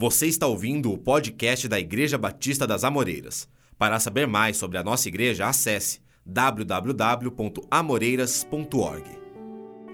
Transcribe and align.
Você 0.00 0.28
está 0.28 0.46
ouvindo 0.46 0.92
o 0.92 0.96
podcast 0.96 1.66
da 1.66 1.76
Igreja 1.76 2.16
Batista 2.16 2.68
das 2.68 2.84
Amoreiras. 2.84 3.48
Para 3.76 3.98
saber 3.98 4.28
mais 4.28 4.56
sobre 4.56 4.78
a 4.78 4.84
nossa 4.84 5.08
igreja, 5.08 5.48
acesse 5.48 6.00
www.amoreiras.org. 6.24 9.18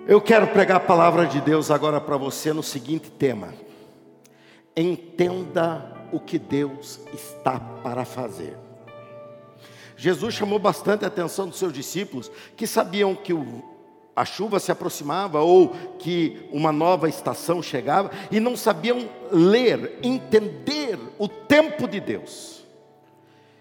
Eu 0.07 0.21
quero 0.21 0.47
pregar 0.49 0.77
a 0.77 0.81
palavra 0.81 1.27
de 1.27 1.41
Deus 1.41 1.71
agora 1.71 2.03
para 2.03 2.19
você 2.19 2.53
no 2.53 2.63
seguinte 2.63 3.11
tema: 3.13 3.55
Entenda 4.77 5.91
o 6.13 6.21
que 6.21 6.39
Deus 6.39 7.01
está 7.15 7.59
para 7.59 8.05
fazer. 8.05 8.59
Jesus 9.97 10.35
chamou 10.35 10.59
bastante 10.59 11.07
a 11.07 11.09
atenção 11.09 11.49
dos 11.49 11.59
seus 11.59 11.73
discípulos, 11.73 12.31
que 12.55 12.67
sabiam 12.67 13.15
que 13.15 13.33
o, 13.33 13.74
a 14.17 14.25
chuva 14.25 14.61
se 14.61 14.71
aproximava 14.71 15.41
ou 15.41 15.71
que 15.99 16.49
uma 16.53 16.71
nova 16.71 17.09
estação 17.09 17.63
chegava, 17.63 18.11
e 18.31 18.39
não 18.39 18.57
sabiam 18.57 19.09
ler, 19.31 19.99
entender 20.03 20.99
o 21.19 21.27
tempo 21.29 21.89
de 21.89 22.01
Deus. 22.01 22.65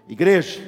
Igreja, 0.08 0.62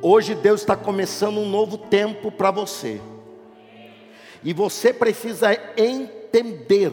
hoje 0.00 0.34
Deus 0.34 0.60
está 0.60 0.76
começando 0.76 1.38
um 1.38 1.48
novo 1.48 1.76
tempo 1.76 2.32
para 2.32 2.50
você, 2.50 3.00
e 4.42 4.52
você 4.52 4.92
precisa 4.92 5.52
entender 5.76 6.92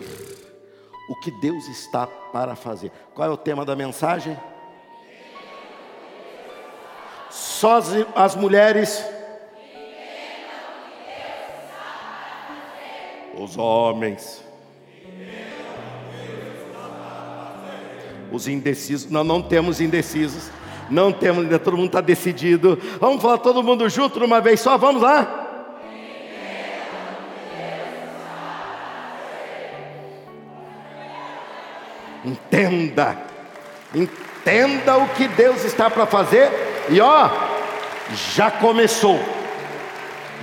o 1.09 1.15
que 1.15 1.31
Deus 1.31 1.67
está 1.69 2.05
para 2.05 2.55
fazer. 2.55 2.91
Qual 3.13 3.27
é 3.27 3.31
o 3.31 3.37
tema 3.37 3.63
da 3.63 3.75
mensagem? 3.75 4.37
Só 7.29 7.79
as, 8.15 8.35
mulheres. 8.35 9.03
Os 13.37 13.57
homens. 13.57 14.43
Os 18.31 18.47
indecisos. 18.47 19.09
Não, 19.09 19.23
não 19.23 19.41
temos 19.41 19.79
indecisos. 19.79 20.49
Não 20.89 21.11
temos, 21.11 21.45
todo 21.59 21.77
mundo 21.77 21.87
está 21.87 22.01
decidido. 22.01 22.79
Vamos 22.99 23.21
falar 23.21 23.37
todo 23.39 23.61
mundo 23.63 23.87
junto 23.89 24.19
numa 24.19 24.39
vez 24.39 24.59
só, 24.59 24.77
vamos 24.77 25.01
lá? 25.01 25.45
Entenda, 32.25 33.17
entenda 33.95 34.97
o 34.97 35.07
que 35.09 35.29
Deus 35.29 35.63
está 35.63 35.89
para 35.89 36.05
fazer, 36.05 36.51
e 36.89 36.99
ó, 36.99 37.29
já 38.33 38.51
começou, 38.51 39.17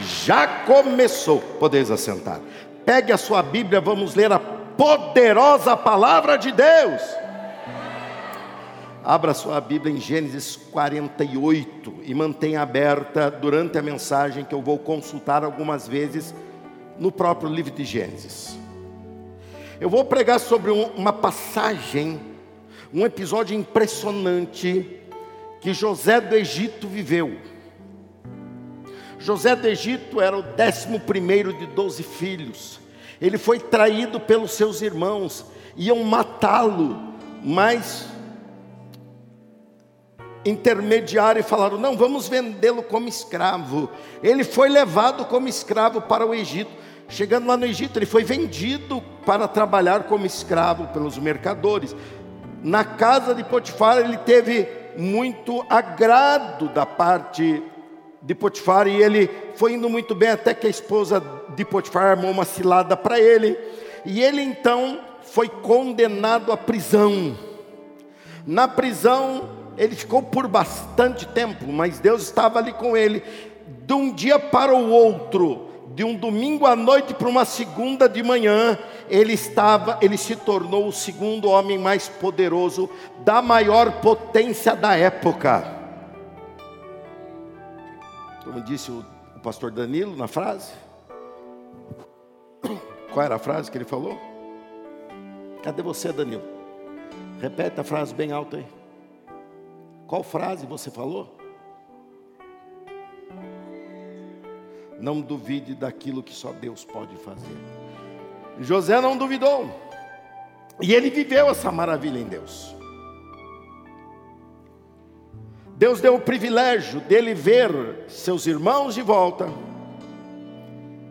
já 0.00 0.46
começou. 0.46 1.40
Podeis 1.60 1.90
assentar. 1.90 2.40
Pegue 2.84 3.12
a 3.12 3.16
sua 3.16 3.42
Bíblia, 3.42 3.80
vamos 3.80 4.14
ler 4.14 4.30
a 4.30 4.38
poderosa 4.38 5.76
palavra 5.76 6.36
de 6.36 6.52
Deus. 6.52 7.02
Abra 9.02 9.34
sua 9.34 9.60
Bíblia 9.60 9.94
em 9.94 10.00
Gênesis 10.00 10.56
48 10.56 11.94
e 12.04 12.14
mantenha 12.14 12.62
aberta 12.62 13.30
durante 13.30 13.78
a 13.78 13.82
mensagem 13.82 14.44
que 14.44 14.54
eu 14.54 14.62
vou 14.62 14.78
consultar 14.78 15.44
algumas 15.44 15.86
vezes 15.88 16.34
no 16.98 17.10
próprio 17.10 17.50
livro 17.50 17.72
de 17.72 17.84
Gênesis. 17.84 18.58
Eu 19.80 19.90
vou 19.90 20.04
pregar 20.04 20.38
sobre 20.38 20.70
uma 20.70 21.12
passagem, 21.12 22.20
um 22.92 23.04
episódio 23.04 23.56
impressionante 23.56 25.00
que 25.60 25.74
José 25.74 26.20
do 26.20 26.34
Egito 26.34 26.86
viveu. 26.86 27.36
José 29.24 29.56
do 29.56 29.66
Egito 29.66 30.20
era 30.20 30.36
o 30.36 30.42
décimo 30.42 31.00
primeiro 31.00 31.54
de 31.54 31.64
doze 31.64 32.02
filhos. 32.02 32.78
Ele 33.18 33.38
foi 33.38 33.58
traído 33.58 34.20
pelos 34.20 34.52
seus 34.52 34.82
irmãos, 34.82 35.46
iam 35.78 36.04
matá-lo, 36.04 37.14
mas 37.42 38.06
intermediário 40.44 41.40
e 41.40 41.42
falaram: 41.42 41.78
não, 41.78 41.96
vamos 41.96 42.28
vendê-lo 42.28 42.82
como 42.82 43.08
escravo. 43.08 43.88
Ele 44.22 44.44
foi 44.44 44.68
levado 44.68 45.24
como 45.24 45.48
escravo 45.48 46.02
para 46.02 46.26
o 46.26 46.34
Egito. 46.34 46.70
Chegando 47.08 47.46
lá 47.46 47.56
no 47.56 47.64
Egito, 47.64 47.98
ele 47.98 48.06
foi 48.06 48.24
vendido 48.24 49.02
para 49.24 49.48
trabalhar 49.48 50.02
como 50.02 50.26
escravo 50.26 50.88
pelos 50.88 51.16
mercadores. 51.16 51.96
Na 52.62 52.84
casa 52.84 53.34
de 53.34 53.42
Potifar, 53.42 53.96
ele 53.96 54.18
teve 54.18 54.68
muito 54.98 55.64
agrado 55.70 56.68
da 56.68 56.84
parte 56.84 57.62
de 58.24 58.34
Potifar 58.34 58.88
e 58.88 59.02
ele 59.02 59.30
foi 59.54 59.74
indo 59.74 59.88
muito 59.88 60.14
bem 60.14 60.30
até 60.30 60.54
que 60.54 60.66
a 60.66 60.70
esposa 60.70 61.22
de 61.54 61.64
Potifar 61.64 62.06
armou 62.06 62.30
uma 62.30 62.44
cilada 62.44 62.96
para 62.96 63.20
ele. 63.20 63.56
E 64.04 64.22
ele 64.22 64.40
então 64.40 64.98
foi 65.22 65.48
condenado 65.48 66.50
à 66.50 66.56
prisão. 66.56 67.36
Na 68.46 68.66
prisão, 68.66 69.48
ele 69.76 69.94
ficou 69.94 70.22
por 70.22 70.48
bastante 70.48 71.26
tempo, 71.26 71.66
mas 71.70 71.98
Deus 71.98 72.22
estava 72.22 72.58
ali 72.58 72.72
com 72.72 72.96
ele. 72.96 73.22
De 73.86 73.92
um 73.92 74.12
dia 74.12 74.38
para 74.38 74.74
o 74.74 74.90
outro, 74.90 75.68
de 75.94 76.02
um 76.02 76.14
domingo 76.14 76.66
à 76.66 76.74
noite 76.74 77.12
para 77.12 77.28
uma 77.28 77.44
segunda 77.44 78.08
de 78.08 78.22
manhã, 78.22 78.78
ele 79.08 79.34
estava, 79.34 79.98
ele 80.00 80.16
se 80.16 80.34
tornou 80.34 80.88
o 80.88 80.92
segundo 80.92 81.48
homem 81.50 81.78
mais 81.78 82.08
poderoso 82.08 82.88
da 83.18 83.42
maior 83.42 84.00
potência 84.00 84.74
da 84.74 84.96
época. 84.96 85.83
Como 88.44 88.60
disse 88.60 88.90
o, 88.90 89.04
o 89.34 89.40
pastor 89.40 89.70
Danilo 89.70 90.14
na 90.14 90.28
frase. 90.28 90.72
Qual 93.12 93.24
era 93.24 93.36
a 93.36 93.38
frase 93.38 93.70
que 93.70 93.78
ele 93.78 93.84
falou? 93.84 94.18
Cadê 95.62 95.82
você, 95.82 96.12
Danilo? 96.12 96.42
Repete 97.40 97.80
a 97.80 97.84
frase 97.84 98.14
bem 98.14 98.32
alta 98.32 98.58
aí. 98.58 98.66
Qual 100.06 100.22
frase 100.22 100.66
você 100.66 100.90
falou? 100.90 101.36
Não 105.00 105.20
duvide 105.20 105.74
daquilo 105.74 106.22
que 106.22 106.34
só 106.34 106.52
Deus 106.52 106.84
pode 106.84 107.16
fazer. 107.16 107.56
José 108.60 109.00
não 109.00 109.16
duvidou. 109.16 109.68
E 110.80 110.92
ele 110.92 111.10
viveu 111.10 111.48
essa 111.48 111.70
maravilha 111.70 112.18
em 112.18 112.24
Deus. 112.24 112.73
Deus 115.84 116.00
deu 116.00 116.14
o 116.14 116.18
privilégio 116.18 116.98
dele 117.00 117.34
ver 117.34 118.06
seus 118.08 118.46
irmãos 118.46 118.94
de 118.94 119.02
volta, 119.02 119.52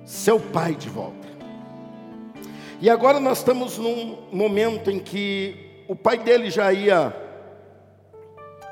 seu 0.03 0.39
pai 0.39 0.73
de 0.73 0.89
volta. 0.89 1.27
E 2.81 2.89
agora 2.89 3.19
nós 3.19 3.37
estamos 3.37 3.77
num 3.77 4.17
momento 4.31 4.89
em 4.89 4.97
que 4.97 5.83
o 5.87 5.95
pai 5.95 6.17
dele 6.17 6.49
já 6.49 6.73
ia 6.73 7.15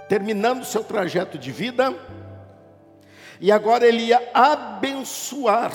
terminando 0.10 0.66
seu 0.66 0.84
trajeto 0.84 1.38
de 1.38 1.52
vida, 1.52 1.96
e 3.40 3.52
agora 3.52 3.86
ele 3.86 4.06
ia 4.06 4.28
abençoar 4.34 5.72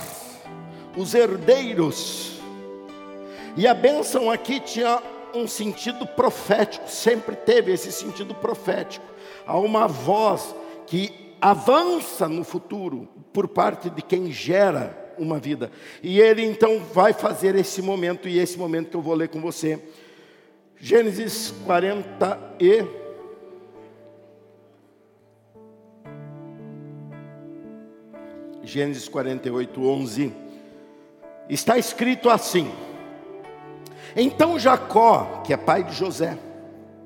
os 0.97 1.15
herdeiros. 1.15 2.41
E 3.57 3.65
a 3.65 3.75
bênção 3.75 4.29
aqui 4.29 4.59
tinha 4.59 5.01
um 5.33 5.47
sentido 5.47 6.05
profético, 6.05 6.91
sempre 6.91 7.37
teve 7.37 7.71
esse 7.71 7.93
sentido 7.93 8.35
profético. 8.35 9.15
Há 9.47 9.59
uma 9.59 9.87
voz 9.87 10.55
que 10.87 11.13
avança 11.41 12.29
no 12.29 12.43
futuro 12.43 13.09
por 13.33 13.47
parte 13.49 13.89
de 13.89 14.03
quem 14.03 14.33
gera 14.33 15.15
uma 15.19 15.39
vida. 15.39 15.71
E 16.03 16.21
ele 16.21 16.45
então 16.45 16.81
vai 16.93 17.13
fazer 17.13 17.55
esse 17.55 17.81
momento, 17.81 18.29
e 18.29 18.39
esse 18.39 18.59
momento 18.59 18.91
que 18.91 18.97
eu 18.97 19.03
vou 19.03 19.15
ler 19.15 19.29
com 19.29 19.41
você. 19.41 19.81
Gênesis 20.79 21.55
40 21.65 22.57
e 22.61 22.85
Gênesis 28.63 29.09
48, 29.09 29.81
11, 29.81 30.33
está 31.49 31.79
escrito 31.79 32.29
assim: 32.29 32.71
Então 34.17 34.59
Jacó, 34.59 35.43
que 35.45 35.53
é 35.53 35.57
pai 35.57 35.85
de 35.85 35.95
José, 35.95 36.37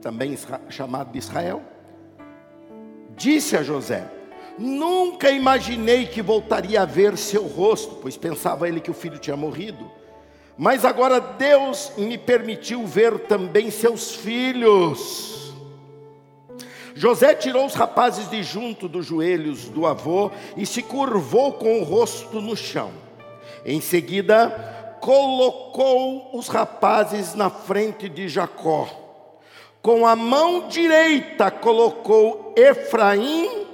também 0.00 0.36
chamado 0.70 1.12
de 1.12 1.18
Israel, 1.18 1.62
disse 3.20 3.54
a 3.54 3.62
José: 3.62 4.10
Nunca 4.58 5.30
imaginei 5.30 6.06
que 6.06 6.22
voltaria 6.22 6.82
a 6.82 6.86
ver 6.86 7.16
seu 7.16 7.46
rosto, 7.46 7.96
pois 7.96 8.16
pensava 8.16 8.66
ele 8.66 8.80
que 8.80 8.90
o 8.90 8.94
filho 8.94 9.18
tinha 9.18 9.36
morrido. 9.36 9.90
Mas 10.56 10.84
agora 10.84 11.20
Deus 11.20 11.92
me 11.96 12.18
permitiu 12.18 12.86
ver 12.86 13.20
também 13.20 13.70
seus 13.70 14.14
filhos. 14.14 15.54
José 16.94 17.34
tirou 17.34 17.64
os 17.64 17.74
rapazes 17.74 18.28
de 18.28 18.42
junto 18.42 18.88
dos 18.88 19.06
joelhos 19.06 19.68
do 19.68 19.86
avô 19.86 20.30
e 20.56 20.66
se 20.66 20.82
curvou 20.82 21.52
com 21.52 21.80
o 21.80 21.84
rosto 21.84 22.40
no 22.40 22.56
chão. 22.56 22.90
Em 23.64 23.80
seguida, 23.80 24.96
colocou 25.00 26.36
os 26.36 26.48
rapazes 26.48 27.34
na 27.34 27.48
frente 27.48 28.08
de 28.08 28.28
Jacó. 28.28 28.99
Com 29.82 30.06
a 30.06 30.14
mão 30.14 30.68
direita 30.68 31.50
colocou 31.50 32.52
Efraim 32.56 33.66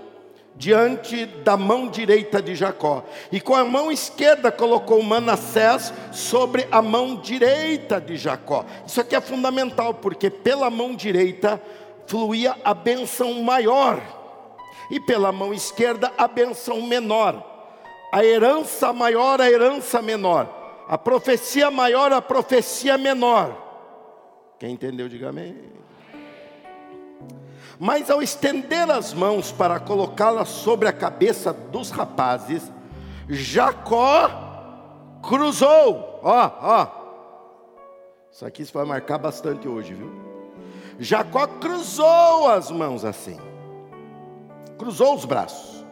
diante 0.55 1.27
da 1.27 1.57
mão 1.57 1.89
direita 1.89 2.41
de 2.41 2.55
Jacó, 2.55 3.05
e 3.31 3.41
com 3.41 3.55
a 3.55 3.65
mão 3.65 3.93
esquerda 3.93 4.51
colocou 4.51 5.03
Manassés 5.03 5.93
sobre 6.13 6.67
a 6.71 6.81
mão 6.81 7.17
direita 7.17 8.01
de 8.01 8.17
Jacó. 8.17 8.65
Isso 8.87 9.01
aqui 9.01 9.15
é 9.15 9.21
fundamental, 9.21 9.93
porque 9.95 10.31
pela 10.31 10.71
mão 10.71 10.95
direita 10.95 11.61
fluía 12.07 12.57
a 12.65 12.73
benção 12.73 13.35
maior, 13.43 14.01
e 14.91 14.99
pela 14.99 15.31
mão 15.31 15.53
esquerda 15.53 16.11
a 16.17 16.27
benção 16.27 16.81
menor. 16.81 17.55
A 18.13 18.25
herança 18.25 18.93
maior, 18.93 19.41
a 19.41 19.51
herança 19.51 20.01
menor. 20.01 20.85
A 20.89 20.97
profecia 20.97 21.71
maior, 21.71 22.13
a 22.13 22.23
profecia 22.23 22.97
menor. 22.97 23.65
Quem 24.59 24.71
entendeu, 24.71 25.09
diga 25.09 25.29
amém. 25.29 25.57
Mas 27.79 28.11
ao 28.11 28.23
estender 28.23 28.91
as 28.91 29.13
mãos 29.13 29.53
para 29.53 29.79
colocá-las 29.79 30.49
sobre 30.49 30.89
a 30.89 30.93
cabeça 30.93 31.53
dos 31.53 31.91
rapazes, 31.91 32.73
Jacó 33.29 34.31
cruzou. 35.23 36.21
Ó, 36.23 36.51
ó. 36.61 36.89
Isso 38.33 38.47
aqui 38.47 38.65
vai 38.65 38.85
marcar 38.85 39.19
bastante 39.19 39.69
hoje, 39.69 39.95
viu? 39.95 40.11
Jacó 40.99 41.47
cruzou 41.47 42.49
as 42.49 42.71
mãos 42.71 43.05
assim. 43.05 43.39
Cruzou 44.79 45.15
os 45.15 45.25
braços. 45.25 45.85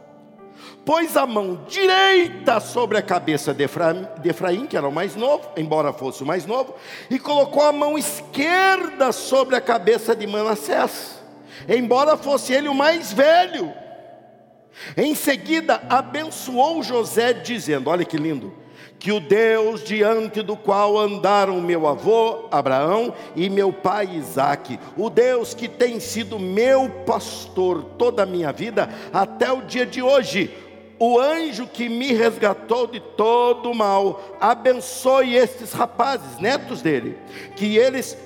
Pôs 0.85 1.17
a 1.17 1.27
mão 1.27 1.65
direita 1.67 2.61
sobre 2.61 2.99
a 2.99 3.03
cabeça 3.03 3.53
de 3.55 3.65
Efraim, 3.65 4.07
de 4.21 4.29
Efraim, 4.29 4.67
que 4.67 4.77
era 4.77 4.87
o 4.87 4.93
mais 4.93 5.17
novo, 5.17 5.49
embora 5.57 5.93
fosse 5.93 6.23
o 6.23 6.27
mais 6.27 6.45
novo, 6.45 6.75
e 7.11 7.19
colocou 7.19 7.63
a 7.63 7.73
mão 7.73 7.97
esquerda 7.97 9.11
sobre 9.11 9.57
a 9.57 9.61
cabeça 9.61 10.15
de 10.15 10.27
Manassés 10.27 11.14
embora 11.69 12.17
fosse 12.17 12.53
ele 12.53 12.69
o 12.69 12.75
mais 12.75 13.13
velho. 13.13 13.73
Em 14.97 15.15
seguida, 15.15 15.83
abençoou 15.89 16.83
José, 16.83 17.33
dizendo: 17.33 17.91
Olha 17.91 18.05
que 18.05 18.17
lindo. 18.17 18.53
Que 18.99 19.13
o 19.13 19.21
Deus 19.21 19.85
diante 19.85 20.41
do 20.41 20.57
qual 20.57 20.99
andaram 20.99 21.61
meu 21.61 21.87
avô 21.87 22.49
Abraão 22.51 23.13
e 23.37 23.51
meu 23.51 23.71
pai 23.71 24.09
Isaque, 24.15 24.79
o 24.97 25.11
Deus 25.11 25.53
que 25.53 25.69
tem 25.69 26.01
sido 26.01 26.39
meu 26.39 26.89
pastor 27.05 27.85
toda 27.99 28.23
a 28.23 28.27
minha 28.27 28.51
vida 28.51 28.89
até 29.13 29.53
o 29.53 29.61
dia 29.61 29.85
de 29.85 30.01
hoje, 30.01 30.51
o 30.99 31.19
anjo 31.19 31.67
que 31.67 31.87
me 31.87 32.15
resgatou 32.15 32.87
de 32.87 32.99
todo 32.99 33.71
o 33.71 33.75
mal, 33.75 34.39
abençoe 34.41 35.37
estes 35.37 35.73
rapazes, 35.73 36.39
netos 36.39 36.81
dele, 36.81 37.19
que 37.57 37.77
eles 37.77 38.17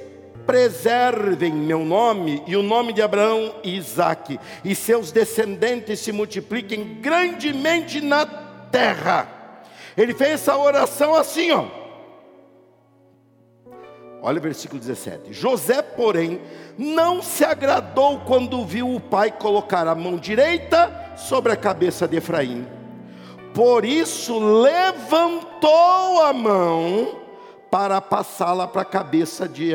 preservem 0.49 1.53
meu 1.53 1.85
nome 1.85 2.43
e 2.47 2.57
o 2.57 2.63
nome 2.63 2.95
de 2.95 3.03
Abraão 3.03 3.57
e 3.63 3.77
Isaque, 3.77 4.41
e 4.65 4.75
seus 4.75 5.13
descendentes 5.13 6.01
se 6.01 6.11
multipliquem 6.11 7.03
grandemente 7.03 8.01
na 8.01 8.25
terra. 8.25 9.29
Ele 9.95 10.15
fez 10.15 10.31
essa 10.31 10.57
oração 10.57 11.15
assim, 11.15 11.51
ó. 11.51 11.67
Olha 14.23 14.39
o 14.39 14.43
versículo 14.43 14.81
17. 14.81 15.35
José, 15.35 15.83
porém, 15.83 16.41
não 16.79 17.21
se 17.21 17.45
agradou 17.45 18.21
quando 18.21 18.65
viu 18.65 18.95
o 18.95 19.01
pai 19.01 19.31
colocar 19.31 19.87
a 19.87 19.95
mão 19.95 20.17
direita 20.17 21.13
sobre 21.15 21.53
a 21.53 21.57
cabeça 21.57 22.09
de 22.09 22.17
Efraim. 22.17 22.67
Por 23.53 23.85
isso 23.85 24.39
levantou 24.63 26.23
a 26.23 26.33
mão 26.33 27.19
para 27.71 28.01
passá-la 28.01 28.67
para 28.67 28.81
a 28.81 28.87
cabeça 28.87 29.47
de 29.47 29.75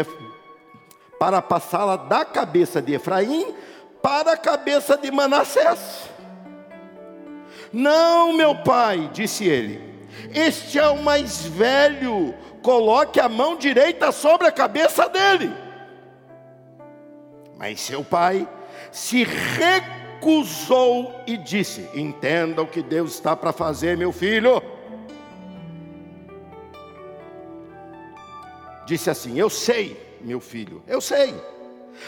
para 1.24 1.42
passá-la 1.42 1.96
da 1.96 2.26
cabeça 2.26 2.82
de 2.82 2.96
Efraim 2.96 3.56
para 4.02 4.34
a 4.34 4.38
cabeça 4.38 4.98
de 4.98 5.10
Manassés. 5.10 6.10
Não, 7.72 8.34
meu 8.34 8.54
pai, 8.54 9.10
disse 9.14 9.46
ele, 9.46 9.82
este 10.34 10.78
é 10.78 10.86
o 10.90 11.02
mais 11.02 11.46
velho, 11.46 12.36
coloque 12.62 13.22
a 13.22 13.30
mão 13.30 13.56
direita 13.56 14.12
sobre 14.12 14.48
a 14.48 14.52
cabeça 14.52 15.08
dele. 15.08 15.50
Mas 17.58 17.80
seu 17.80 18.04
pai 18.04 18.46
se 18.92 19.24
recusou 19.24 21.22
e 21.26 21.38
disse: 21.38 21.90
Entenda 21.96 22.62
o 22.62 22.68
que 22.68 22.84
Deus 22.84 23.14
está 23.14 23.34
para 23.34 23.54
fazer, 23.54 23.96
meu 23.96 24.12
filho. 24.12 24.62
Disse 28.86 29.10
assim: 29.10 29.40
Eu 29.40 29.50
sei 29.50 30.03
meu 30.24 30.40
filho. 30.40 30.82
Eu 30.88 31.02
sei. 31.02 31.34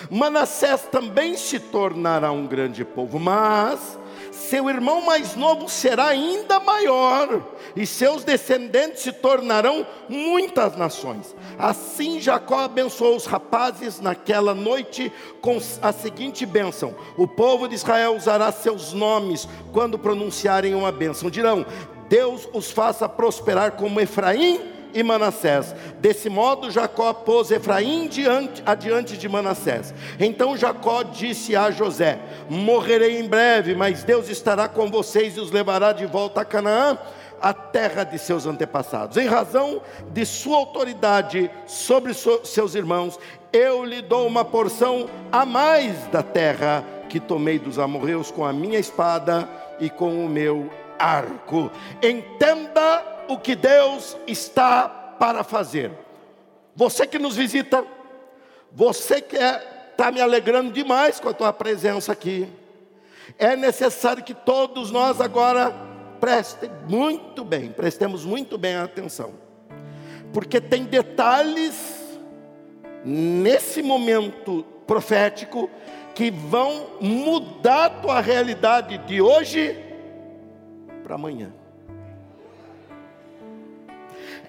Manassés 0.09 0.81
também 0.91 1.37
se 1.37 1.59
tornará 1.59 2.31
um 2.31 2.47
grande 2.47 2.83
povo, 2.83 3.19
mas 3.19 3.97
seu 4.31 4.69
irmão 4.69 5.01
mais 5.01 5.35
novo 5.35 5.69
será 5.69 6.07
ainda 6.07 6.59
maior, 6.59 7.41
e 7.75 7.85
seus 7.85 8.23
descendentes 8.23 9.01
se 9.01 9.11
tornarão 9.11 9.85
muitas 10.09 10.75
nações. 10.75 11.35
Assim 11.57 12.19
Jacó 12.19 12.59
abençoou 12.59 13.15
os 13.15 13.25
rapazes 13.25 13.99
naquela 13.99 14.53
noite 14.53 15.11
com 15.41 15.59
a 15.81 15.91
seguinte 15.91 16.45
bênção: 16.45 16.95
O 17.17 17.27
povo 17.27 17.67
de 17.67 17.75
Israel 17.75 18.15
usará 18.15 18.51
seus 18.51 18.93
nomes 18.93 19.47
quando 19.71 19.97
pronunciarem 19.97 20.75
uma 20.75 20.91
bênção. 20.91 21.29
Dirão: 21.29 21.65
Deus 22.09 22.47
os 22.53 22.71
faça 22.71 23.07
prosperar 23.07 23.71
como 23.71 24.01
Efraim 24.01 24.74
e 24.95 25.03
Manassés. 25.03 25.75
Desse 25.99 26.29
modo, 26.29 26.71
Jacó 26.71 27.13
pôs 27.13 27.51
Efraim 27.51 28.07
diante, 28.07 28.63
adiante 28.65 29.17
de 29.17 29.27
Manassés. 29.29 29.93
Então 30.19 30.57
Jacó 30.57 31.03
disse 31.03 31.55
a 31.55 31.69
José: 31.69 32.17
Morrerei 32.49 33.19
em 33.19 33.27
breve, 33.27 33.75
mas 33.75 34.03
Deus 34.03 34.29
estará 34.29 34.69
com 34.69 34.89
vocês 34.89 35.35
e 35.35 35.39
os 35.41 35.51
levará 35.51 35.91
de 35.91 36.05
volta 36.05 36.41
a 36.41 36.45
Canaã 36.45 36.97
a 37.41 37.53
terra 37.53 38.03
de 38.03 38.17
seus 38.17 38.45
antepassados. 38.45 39.17
Em 39.17 39.27
razão 39.27 39.81
de 40.11 40.25
sua 40.25 40.57
autoridade 40.57 41.51
sobre 41.67 42.13
seus 42.13 42.73
irmãos, 42.73 43.19
eu 43.51 43.83
lhe 43.83 44.01
dou 44.01 44.25
uma 44.25 44.45
porção 44.45 45.07
a 45.31 45.45
mais 45.45 46.07
da 46.07 46.23
terra 46.23 46.83
que 47.09 47.19
tomei 47.19 47.59
dos 47.59 47.77
amorreus 47.77 48.31
com 48.31 48.45
a 48.45 48.53
minha 48.53 48.79
espada 48.79 49.47
e 49.79 49.89
com 49.89 50.25
o 50.25 50.29
meu 50.29 50.69
arco. 50.97 51.69
Entenda 52.01 53.14
o 53.27 53.37
que 53.37 53.55
Deus 53.55 54.17
está 54.27 54.87
para 54.87 55.43
fazer. 55.43 55.91
Você 56.75 57.07
que 57.07 57.17
nos 57.17 57.35
visita, 57.35 57.85
você 58.71 59.21
que 59.21 59.35
está 59.35 59.45
é, 59.45 59.59
tá 59.95 60.11
me 60.11 60.19
alegrando 60.19 60.71
demais 60.71 61.19
com 61.19 61.29
a 61.29 61.33
tua 61.33 61.53
presença 61.53 62.11
aqui. 62.11 62.47
É 63.37 63.55
necessário 63.55 64.23
que 64.23 64.33
todos 64.33 64.91
nós 64.91 65.19
agora 65.19 65.73
prestem 66.19 66.69
muito 66.87 67.43
bem, 67.43 67.71
prestemos 67.71 68.23
muito 68.25 68.57
bem 68.57 68.75
atenção, 68.75 69.33
porque 70.33 70.61
tem 70.61 70.83
detalhes 70.83 71.95
nesse 73.03 73.81
momento 73.81 74.63
profético 74.85 75.69
que 76.13 76.31
vão 76.31 76.87
mudar 77.01 77.85
a 77.85 77.89
tua 77.89 78.21
realidade 78.21 78.97
de 78.99 79.21
hoje 79.21 79.77
para 81.03 81.15
amanhã. 81.15 81.51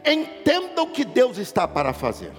Entenda 0.07 0.83
o 0.83 0.87
que 0.87 1.05
Deus 1.05 1.37
está 1.37 1.67
para 1.67 1.93
fazer. 1.93 2.33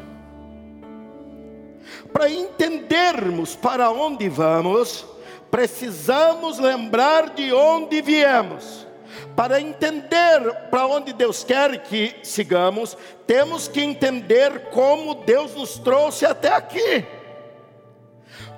Para 2.13 2.29
entendermos 2.29 3.55
para 3.55 3.91
onde 3.91 4.29
vamos, 4.29 5.05
precisamos 5.51 6.59
lembrar 6.59 7.31
de 7.31 7.51
onde 7.53 8.01
viemos. 8.01 8.87
Para 9.35 9.59
entender 9.59 10.69
para 10.71 10.87
onde 10.87 11.13
Deus 11.13 11.43
quer 11.43 11.83
que 11.83 12.15
sigamos, 12.23 12.97
temos 13.25 13.67
que 13.67 13.81
entender 13.81 14.69
como 14.69 15.13
Deus 15.13 15.53
nos 15.53 15.77
trouxe 15.77 16.25
até 16.25 16.49
aqui. 16.53 17.05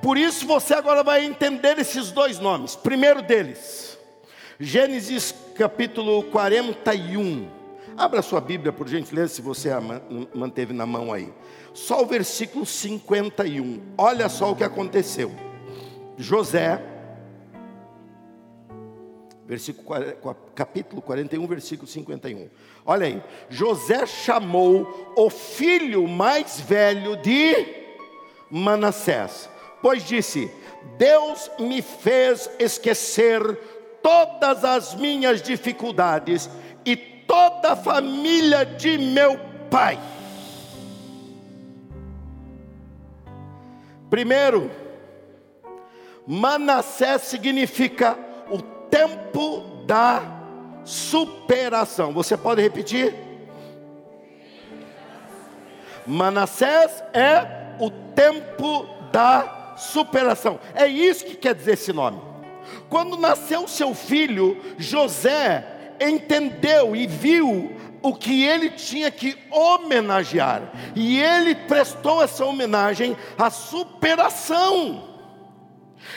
Por 0.01 0.17
isso 0.17 0.47
você 0.47 0.73
agora 0.73 1.03
vai 1.03 1.25
entender 1.25 1.77
esses 1.79 2.11
dois 2.11 2.39
nomes. 2.39 2.75
Primeiro 2.75 3.21
deles, 3.21 3.97
Gênesis 4.59 5.33
capítulo 5.55 6.23
41. 6.23 7.58
Abra 7.99 8.21
sua 8.21 8.39
Bíblia, 8.39 8.71
por 8.71 8.87
gentileza, 8.87 9.33
se 9.33 9.41
você 9.41 9.69
a 9.69 9.81
manteve 10.33 10.71
na 10.71 10.85
mão 10.85 11.11
aí. 11.11 11.33
Só 11.73 12.01
o 12.01 12.05
versículo 12.05 12.65
51. 12.65 13.81
Olha 13.97 14.29
só 14.29 14.53
o 14.53 14.55
que 14.55 14.63
aconteceu. 14.63 15.35
José, 16.17 16.81
versículo, 19.45 19.85
capítulo 20.55 21.01
41, 21.01 21.45
versículo 21.45 21.89
51. 21.89 22.47
Olha 22.85 23.05
aí. 23.05 23.21
José 23.49 24.05
chamou 24.05 25.13
o 25.17 25.29
filho 25.29 26.07
mais 26.07 26.57
velho 26.57 27.17
de 27.17 27.67
Manassés, 28.49 29.49
pois 29.81 30.05
disse: 30.05 30.49
Deus 30.97 31.51
me 31.59 31.81
fez 31.81 32.49
esquecer 32.59 33.41
todas 34.01 34.63
as 34.63 34.95
minhas 34.95 35.41
dificuldades 35.41 36.49
e 36.85 37.18
toda 37.29 37.73
a 37.73 37.75
família 37.75 38.65
de 38.65 38.97
meu 38.97 39.39
pai. 39.69 39.99
Primeiro, 44.09 44.71
Manassés 46.25 47.21
significa 47.21 48.17
o 48.49 48.59
tempo 48.89 49.83
da 49.85 50.23
superação. 50.83 52.11
Você 52.13 52.35
pode 52.35 52.63
repetir? 52.63 53.13
Manassés 56.07 57.03
é 57.13 57.75
o 57.79 57.91
tempo 57.91 58.87
da 59.11 59.75
superação. 59.77 60.59
É 60.73 60.87
isso 60.87 61.25
que 61.25 61.35
quer 61.35 61.53
dizer 61.53 61.73
esse 61.73 61.93
nome. 61.93 62.19
Quando 62.89 63.17
nasceu 63.17 63.67
seu 63.67 63.93
filho, 63.93 64.59
José 64.79 65.78
entendeu 65.99 66.95
e 66.95 67.07
viu 67.07 67.71
o 68.01 68.13
que 68.13 68.43
ele 68.43 68.69
tinha 68.69 69.11
que 69.11 69.37
homenagear, 69.51 70.71
e 70.95 71.19
ele 71.19 71.53
prestou 71.53 72.23
essa 72.23 72.45
homenagem 72.45 73.15
à 73.37 73.49
superação. 73.49 75.03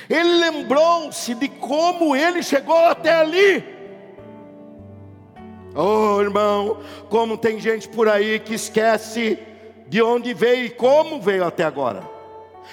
Ele 0.08 0.36
lembrou-se 0.38 1.34
de 1.34 1.48
como 1.48 2.14
ele 2.14 2.42
chegou 2.42 2.84
até 2.86 3.14
ali. 3.14 3.64
Oh, 5.74 6.20
irmão, 6.20 6.78
como 7.08 7.36
tem 7.36 7.58
gente 7.58 7.88
por 7.88 8.08
aí 8.08 8.38
que 8.38 8.54
esquece 8.54 9.38
de 9.88 10.02
onde 10.02 10.34
veio 10.34 10.66
e 10.66 10.70
como 10.70 11.20
veio 11.20 11.44
até 11.44 11.64
agora. 11.64 12.02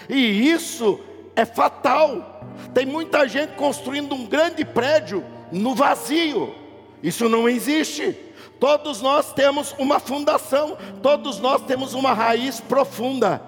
E 0.08 0.52
isso 0.52 1.00
é 1.36 1.46
fatal. 1.46 2.44
Tem 2.74 2.86
muita 2.86 3.28
gente 3.28 3.54
construindo 3.54 4.14
um 4.14 4.26
grande 4.26 4.64
prédio 4.66 5.24
no 5.52 5.74
vazio. 5.74 6.54
Isso 7.02 7.30
não 7.30 7.48
existe. 7.48 8.16
Todos 8.60 9.02
nós 9.02 9.32
temos 9.34 9.74
uma 9.80 10.00
fundação, 10.00 10.78
todos 11.02 11.40
nós 11.40 11.62
temos 11.62 11.94
uma 11.94 12.14
raiz 12.14 12.60
profunda, 12.60 13.42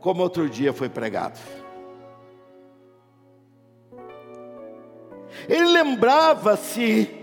como 0.00 0.22
outro 0.22 0.48
dia 0.48 0.72
foi 0.72 0.88
pregado. 0.88 1.38
Ele 5.48 5.66
lembrava-se 5.66 7.18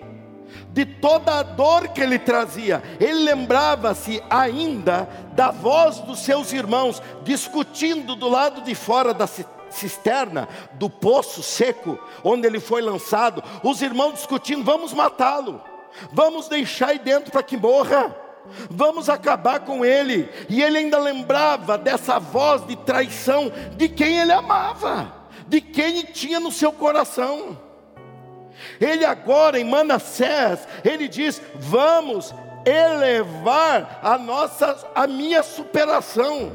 de 0.72 0.86
toda 0.86 1.40
a 1.40 1.44
dor 1.44 1.90
que 1.90 2.02
ele 2.02 2.20
trazia, 2.20 2.82
ele 3.00 3.24
lembrava-se 3.24 4.22
ainda 4.30 5.08
da 5.34 5.52
voz 5.52 6.00
dos 6.00 6.20
seus 6.20 6.54
irmãos 6.54 7.02
discutindo 7.24 8.16
do 8.16 8.30
lado 8.30 8.62
de 8.62 8.76
fora 8.76 9.14
da 9.14 9.28
cisterna, 9.70 10.48
do 10.74 10.90
poço 10.90 11.44
seco, 11.44 12.00
onde 12.24 12.48
ele 12.48 12.60
foi 12.60 12.82
lançado, 12.82 13.44
os 13.64 13.82
irmãos 13.82 14.14
discutindo: 14.14 14.64
vamos 14.64 14.94
matá-lo, 14.94 15.62
vamos 16.12 16.48
deixar 16.48 16.90
aí 16.90 17.00
dentro 17.00 17.32
para 17.32 17.44
que 17.44 17.58
morra. 17.58 18.24
Vamos 18.70 19.10
acabar 19.10 19.62
com 19.62 19.84
ele, 19.84 20.30
e 20.48 20.62
ele 20.62 20.78
ainda 20.78 21.00
lembrava 21.00 21.80
dessa 21.80 22.20
voz 22.20 22.64
de 22.68 22.76
traição 22.76 23.52
de 23.76 23.90
quem 23.90 24.20
ele 24.20 24.32
amava, 24.32 25.12
de 25.48 25.60
quem 25.60 26.04
tinha 26.04 26.40
no 26.40 26.52
seu 26.52 26.72
coração. 26.72 27.60
Ele 28.80 29.04
agora 29.04 29.60
em 29.60 29.64
Manassés, 29.64 30.68
ele 30.84 31.08
diz: 31.08 31.42
"Vamos 31.56 32.36
elevar 32.66 34.00
a 34.02 34.18
nossa 34.18 34.90
a 34.94 35.06
minha 35.06 35.44
superação. 35.44 36.52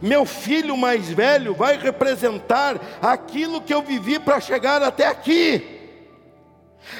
Meu 0.00 0.24
filho 0.24 0.76
mais 0.76 1.08
velho 1.08 1.54
vai 1.54 1.78
representar 1.78 2.80
aquilo 3.00 3.60
que 3.60 3.74
eu 3.74 3.82
vivi 3.82 4.18
para 4.18 4.40
chegar 4.40 4.82
até 4.82 5.06
aqui." 5.06 5.80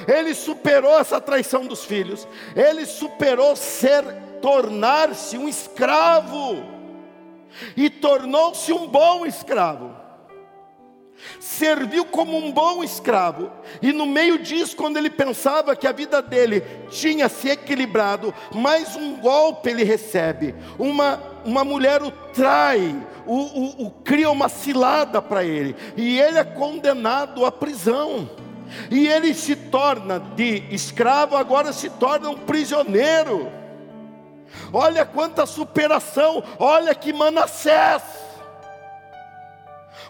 Ele 0.06 0.34
superou 0.34 0.98
essa 0.98 1.20
traição 1.20 1.66
dos 1.66 1.84
filhos. 1.84 2.26
Ele 2.54 2.86
superou 2.86 3.56
ser 3.56 4.04
tornar-se 4.40 5.36
um 5.36 5.48
escravo 5.48 6.64
e 7.76 7.90
tornou-se 7.90 8.72
um 8.72 8.86
bom 8.86 9.26
escravo 9.26 10.01
serviu 11.40 12.04
como 12.04 12.36
um 12.36 12.50
bom 12.50 12.82
escravo, 12.82 13.50
e 13.80 13.92
no 13.92 14.06
meio 14.06 14.38
disso, 14.38 14.76
quando 14.76 14.96
ele 14.96 15.10
pensava 15.10 15.76
que 15.76 15.86
a 15.86 15.92
vida 15.92 16.20
dele 16.20 16.62
tinha 16.90 17.28
se 17.28 17.48
equilibrado, 17.48 18.34
mais 18.54 18.96
um 18.96 19.16
golpe 19.16 19.70
ele 19.70 19.84
recebe, 19.84 20.54
uma, 20.78 21.20
uma 21.44 21.64
mulher 21.64 22.02
o 22.02 22.10
trai, 22.10 22.94
o, 23.26 23.36
o, 23.36 23.86
o 23.86 23.90
cria 23.90 24.30
uma 24.30 24.48
cilada 24.48 25.20
para 25.22 25.44
ele, 25.44 25.76
e 25.96 26.18
ele 26.18 26.38
é 26.38 26.44
condenado 26.44 27.44
à 27.44 27.52
prisão. 27.52 28.28
E 28.90 29.06
ele 29.06 29.34
se 29.34 29.54
torna 29.54 30.18
de 30.18 30.64
escravo, 30.70 31.36
agora 31.36 31.74
se 31.74 31.90
torna 31.90 32.30
um 32.30 32.38
prisioneiro. 32.38 33.52
Olha 34.72 35.04
quanta 35.04 35.44
superação, 35.44 36.42
olha 36.58 36.94
que 36.94 37.12
Manassés 37.12 38.02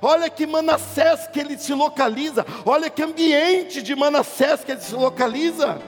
Olha 0.02 0.28
que 0.28 0.46
Manassés 0.46 1.28
que 1.28 1.38
ele 1.38 1.56
se 1.56 1.72
localiza, 1.72 2.44
olha 2.66 2.90
que 2.90 3.00
ambiente 3.00 3.80
de 3.80 3.94
Manassés 3.94 4.64
que 4.64 4.72
ele 4.72 4.80
se 4.80 4.94
localiza. 4.94 5.80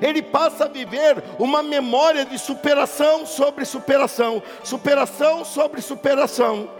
Ele 0.00 0.22
passa 0.22 0.64
a 0.64 0.68
viver 0.68 1.22
uma 1.38 1.62
memória 1.62 2.24
de 2.24 2.38
superação 2.38 3.26
sobre 3.26 3.66
superação, 3.66 4.42
superação 4.64 5.44
sobre 5.44 5.82
superação. 5.82 6.70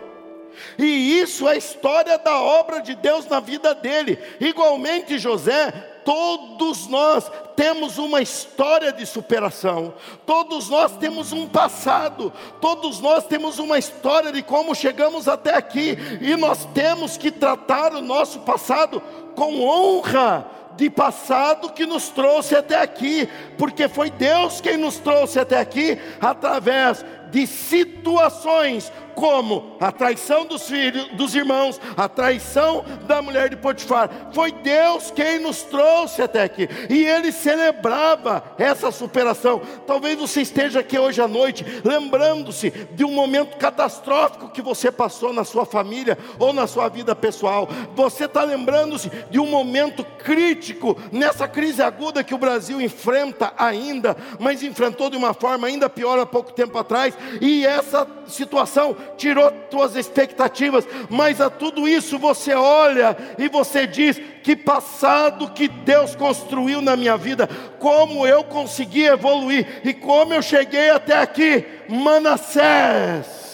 E 0.78 1.20
isso 1.20 1.46
é 1.46 1.52
a 1.52 1.56
história 1.56 2.16
da 2.18 2.40
obra 2.40 2.80
de 2.80 2.94
Deus 2.94 3.26
na 3.26 3.38
vida 3.38 3.74
dele. 3.74 4.18
Igualmente 4.40 5.18
José, 5.18 5.95
todos 6.06 6.86
nós 6.86 7.28
temos 7.56 7.98
uma 7.98 8.22
história 8.22 8.92
de 8.92 9.04
superação, 9.04 9.92
todos 10.24 10.68
nós 10.68 10.96
temos 10.96 11.32
um 11.32 11.48
passado, 11.48 12.32
todos 12.60 13.00
nós 13.00 13.26
temos 13.26 13.58
uma 13.58 13.76
história 13.76 14.30
de 14.30 14.40
como 14.40 14.72
chegamos 14.72 15.26
até 15.26 15.56
aqui, 15.56 15.98
e 16.20 16.36
nós 16.36 16.64
temos 16.72 17.16
que 17.16 17.32
tratar 17.32 17.92
o 17.92 18.00
nosso 18.00 18.38
passado 18.40 19.02
com 19.34 19.60
honra, 19.60 20.48
de 20.76 20.88
passado 20.88 21.72
que 21.72 21.84
nos 21.84 22.10
trouxe 22.10 22.54
até 22.54 22.80
aqui, 22.80 23.28
porque 23.58 23.88
foi 23.88 24.08
Deus 24.08 24.60
quem 24.60 24.76
nos 24.76 24.98
trouxe 24.98 25.40
até 25.40 25.58
aqui 25.58 25.98
através 26.20 27.04
de 27.30 27.46
situações 27.46 28.92
como 29.16 29.76
a 29.80 29.90
traição 29.90 30.44
dos 30.44 30.68
filhos, 30.68 31.08
dos 31.14 31.34
irmãos, 31.34 31.80
a 31.96 32.06
traição 32.06 32.84
da 33.08 33.22
mulher 33.22 33.48
de 33.48 33.56
Potifar. 33.56 34.10
Foi 34.32 34.52
Deus 34.52 35.10
quem 35.10 35.40
nos 35.40 35.62
trouxe 35.62 36.20
até 36.20 36.42
aqui. 36.42 36.68
E 36.90 37.04
ele 37.04 37.32
celebrava 37.32 38.44
essa 38.58 38.92
superação. 38.92 39.62
Talvez 39.86 40.18
você 40.18 40.42
esteja 40.42 40.80
aqui 40.80 40.98
hoje 40.98 41.20
à 41.20 41.26
noite 41.26 41.64
lembrando-se 41.82 42.70
de 42.70 43.04
um 43.04 43.10
momento 43.10 43.56
catastrófico 43.56 44.50
que 44.50 44.60
você 44.60 44.92
passou 44.92 45.32
na 45.32 45.44
sua 45.44 45.64
família 45.64 46.18
ou 46.38 46.52
na 46.52 46.66
sua 46.66 46.88
vida 46.88 47.16
pessoal. 47.16 47.66
Você 47.94 48.26
está 48.26 48.44
lembrando-se 48.44 49.10
de 49.30 49.40
um 49.40 49.46
momento 49.46 50.04
crítico 50.04 50.96
nessa 51.10 51.48
crise 51.48 51.82
aguda 51.82 52.22
que 52.22 52.34
o 52.34 52.38
Brasil 52.38 52.82
enfrenta 52.82 53.54
ainda, 53.56 54.14
mas 54.38 54.62
enfrentou 54.62 55.08
de 55.08 55.16
uma 55.16 55.32
forma 55.32 55.66
ainda 55.66 55.88
pior 55.88 56.18
há 56.18 56.26
pouco 56.26 56.52
tempo 56.52 56.76
atrás. 56.76 57.16
E 57.40 57.64
essa 57.64 58.06
situação 58.26 58.94
tirou 59.16 59.50
tuas 59.70 59.96
expectativas, 59.96 60.86
mas 61.08 61.40
a 61.40 61.48
tudo 61.50 61.88
isso 61.88 62.18
você 62.18 62.54
olha 62.54 63.16
e 63.38 63.48
você 63.48 63.86
diz: 63.86 64.20
que 64.42 64.54
passado 64.54 65.50
que 65.50 65.68
Deus 65.68 66.14
construiu 66.14 66.80
na 66.80 66.96
minha 66.96 67.16
vida, 67.16 67.48
como 67.78 68.26
eu 68.26 68.44
consegui 68.44 69.04
evoluir 69.04 69.80
e 69.84 69.92
como 69.92 70.32
eu 70.34 70.42
cheguei 70.42 70.90
até 70.90 71.18
aqui, 71.18 71.64
Manassés. 71.88 73.46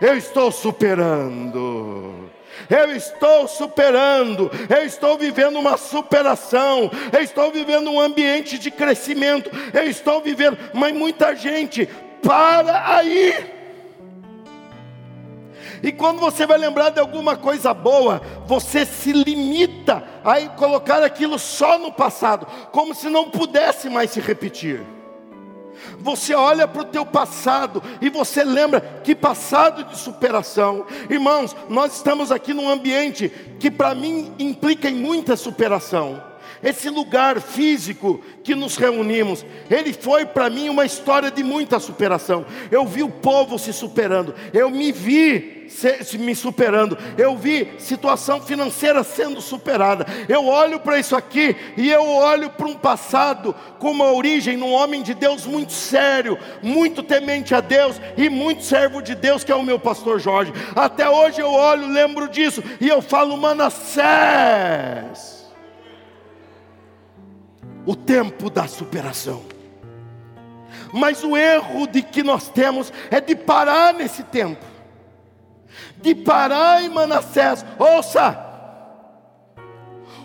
Eu 0.00 0.16
estou 0.16 0.52
superando. 0.52 2.30
Eu 2.70 2.94
estou 2.94 3.48
superando, 3.48 4.50
eu 4.70 4.84
estou 4.84 5.18
vivendo 5.18 5.58
uma 5.58 5.76
superação, 5.76 6.90
eu 7.12 7.20
estou 7.20 7.50
vivendo 7.50 7.90
um 7.90 8.00
ambiente 8.00 8.58
de 8.58 8.70
crescimento, 8.70 9.50
eu 9.72 9.84
estou 9.84 10.20
vivendo, 10.20 10.56
mas 10.72 10.94
muita 10.94 11.34
gente 11.34 11.88
para 12.22 12.96
aí. 12.96 13.63
E 15.84 15.92
quando 15.92 16.18
você 16.18 16.46
vai 16.46 16.56
lembrar 16.56 16.88
de 16.88 16.98
alguma 16.98 17.36
coisa 17.36 17.74
boa, 17.74 18.22
você 18.46 18.86
se 18.86 19.12
limita 19.12 20.02
a 20.24 20.40
colocar 20.48 21.02
aquilo 21.02 21.38
só 21.38 21.78
no 21.78 21.92
passado, 21.92 22.46
como 22.72 22.94
se 22.94 23.10
não 23.10 23.28
pudesse 23.28 23.90
mais 23.90 24.10
se 24.10 24.18
repetir. 24.18 24.80
Você 25.98 26.34
olha 26.34 26.66
para 26.66 26.80
o 26.80 26.86
teu 26.86 27.04
passado 27.04 27.82
e 28.00 28.08
você 28.08 28.42
lembra 28.42 28.80
que 28.80 29.14
passado 29.14 29.84
de 29.84 29.98
superação. 29.98 30.86
Irmãos, 31.10 31.54
nós 31.68 31.96
estamos 31.96 32.32
aqui 32.32 32.54
num 32.54 32.70
ambiente 32.70 33.28
que 33.60 33.70
para 33.70 33.94
mim 33.94 34.32
implica 34.38 34.88
em 34.88 34.94
muita 34.94 35.36
superação. 35.36 36.22
Esse 36.64 36.88
lugar 36.88 37.40
físico 37.40 38.20
que 38.42 38.54
nos 38.54 38.76
reunimos, 38.76 39.44
ele 39.70 39.92
foi 39.92 40.24
para 40.24 40.48
mim 40.48 40.70
uma 40.70 40.86
história 40.86 41.30
de 41.30 41.42
muita 41.44 41.78
superação. 41.78 42.46
Eu 42.70 42.86
vi 42.86 43.02
o 43.02 43.10
povo 43.10 43.58
se 43.58 43.72
superando, 43.72 44.34
eu 44.52 44.70
me 44.70 44.90
vi 44.90 45.54
se, 45.68 46.16
me 46.18 46.34
superando, 46.34 46.96
eu 47.18 47.36
vi 47.36 47.72
situação 47.78 48.40
financeira 48.40 49.04
sendo 49.04 49.40
superada. 49.40 50.06
Eu 50.28 50.46
olho 50.46 50.80
para 50.80 50.98
isso 50.98 51.14
aqui 51.16 51.54
e 51.76 51.90
eu 51.90 52.06
olho 52.06 52.48
para 52.50 52.66
um 52.66 52.74
passado 52.74 53.54
com 53.78 53.90
uma 53.90 54.12
origem 54.12 54.56
num 54.56 54.72
homem 54.72 55.02
de 55.02 55.12
Deus 55.14 55.44
muito 55.46 55.72
sério, 55.72 56.38
muito 56.62 57.02
temente 57.02 57.54
a 57.54 57.60
Deus 57.60 58.00
e 58.16 58.30
muito 58.30 58.62
servo 58.64 59.02
de 59.02 59.14
Deus, 59.14 59.44
que 59.44 59.52
é 59.52 59.54
o 59.54 59.62
meu 59.62 59.78
pastor 59.78 60.18
Jorge. 60.18 60.52
Até 60.74 61.08
hoje 61.08 61.40
eu 61.40 61.50
olho, 61.50 61.86
lembro 61.88 62.28
disso 62.28 62.62
e 62.80 62.88
eu 62.88 63.02
falo, 63.02 63.36
Manassés 63.36 64.54
o 67.86 67.94
tempo 67.94 68.50
da 68.50 68.66
superação. 68.66 69.42
Mas 70.92 71.22
o 71.24 71.36
erro 71.36 71.86
de 71.86 72.02
que 72.02 72.22
nós 72.22 72.48
temos 72.48 72.92
é 73.10 73.20
de 73.20 73.34
parar 73.34 73.92
nesse 73.94 74.22
tempo, 74.22 74.64
de 75.96 76.14
parar 76.14 76.82
em 76.82 76.88
Manassés. 76.88 77.64
Ouça, 77.78 78.44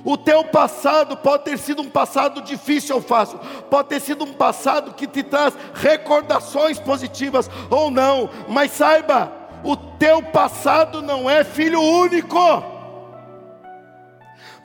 o 0.04 0.16
teu 0.18 0.44
passado 0.46 1.18
pode 1.18 1.44
ter 1.44 1.58
sido 1.58 1.82
um 1.82 1.90
passado 1.90 2.42
difícil 2.42 2.96
ou 2.96 3.02
fácil, 3.02 3.40
pode 3.70 3.90
ter 3.90 4.00
sido 4.00 4.24
um 4.24 4.34
passado 4.34 4.94
que 4.94 5.08
te 5.08 5.24
traz 5.24 5.54
recordações 5.74 6.80
positivas 6.80 7.50
ou 7.70 7.92
não, 7.92 8.30
mas 8.48 8.72
saiba, 8.72 9.32
o 9.64 9.76
teu 9.76 10.22
passado 10.22 11.02
não 11.02 11.30
é 11.30 11.44
filho 11.44 11.82
único. 11.82 12.79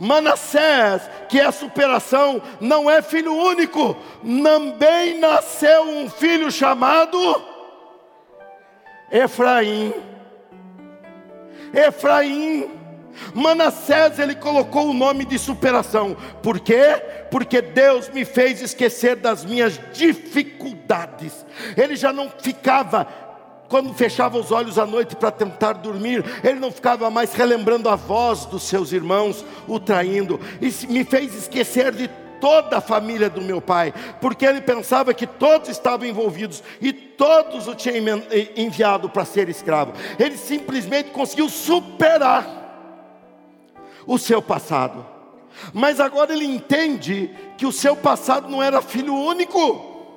Manassés, 0.05 1.03
que 1.31 1.41
é 1.41 1.47
a 1.47 1.53
superação, 1.53 2.43
não 2.61 2.91
é 2.91 3.01
filho 3.01 3.35
único, 3.35 3.97
também 4.23 5.19
nasceu 5.19 5.83
um 5.83 6.11
filho 6.11 6.53
chamado 6.53 7.19
Efraim. 9.11 9.95
Efraim, 11.73 12.71
Manassés, 13.33 14.19
ele 14.19 14.35
colocou 14.35 14.91
o 14.91 14.95
nome 14.95 15.25
de 15.25 15.39
superação, 15.39 16.15
por 16.43 16.61
quê? 16.61 17.03
Porque 17.31 17.63
Deus 17.63 18.11
me 18.11 18.27
fez 18.27 18.61
esquecer 18.61 19.17
das 19.17 19.43
minhas 19.43 19.81
dificuldades, 19.95 21.47
ele 21.79 21.97
já 21.97 22.13
não 22.13 22.29
ficava 22.29 23.09
quando 23.75 23.93
fechava 23.93 24.39
os 24.39 24.53
olhos 24.53 24.79
à 24.79 24.87
noite 24.87 25.17
para 25.17 25.33
tentar 25.33 25.73
dormir, 25.73 26.25
ele 26.45 26.61
não 26.61 26.71
ficava 26.71 27.11
mais 27.11 27.35
relembrando 27.35 27.89
a 27.89 27.97
voz 27.97 28.45
dos 28.45 28.63
seus 28.63 28.93
irmãos, 28.93 29.45
o 29.67 29.81
traindo, 29.81 30.39
e 30.61 30.87
me 30.87 31.05
fez 31.05 31.35
esquecer 31.35 31.91
de 31.91 32.09
toda 32.41 32.79
a 32.79 32.81
família 32.81 33.29
do 33.29 33.43
meu 33.43 33.61
pai, 33.61 33.93
porque 34.21 34.47
ele 34.47 34.61
pensava 34.61 35.13
que 35.13 35.27
todos 35.27 35.69
estavam 35.69 36.07
envolvidos 36.07 36.63
e 36.81 36.93
todos 36.93 37.67
o 37.67 37.75
tinham 37.75 38.23
enviado 38.57 39.09
para 39.09 39.25
ser 39.25 39.49
escravo. 39.49 39.93
Ele 40.21 40.37
simplesmente 40.37 41.11
conseguiu 41.11 41.49
superar 41.49 42.47
o 44.07 44.17
seu 44.19 44.41
passado. 44.41 45.05
Mas 45.73 45.99
agora 45.99 46.33
ele 46.33 46.45
entende 46.45 47.29
que 47.59 47.67
o 47.67 47.73
seu 47.73 47.97
passado 47.97 48.49
não 48.49 48.63
era 48.63 48.81
filho 48.81 49.17
único. 49.17 50.13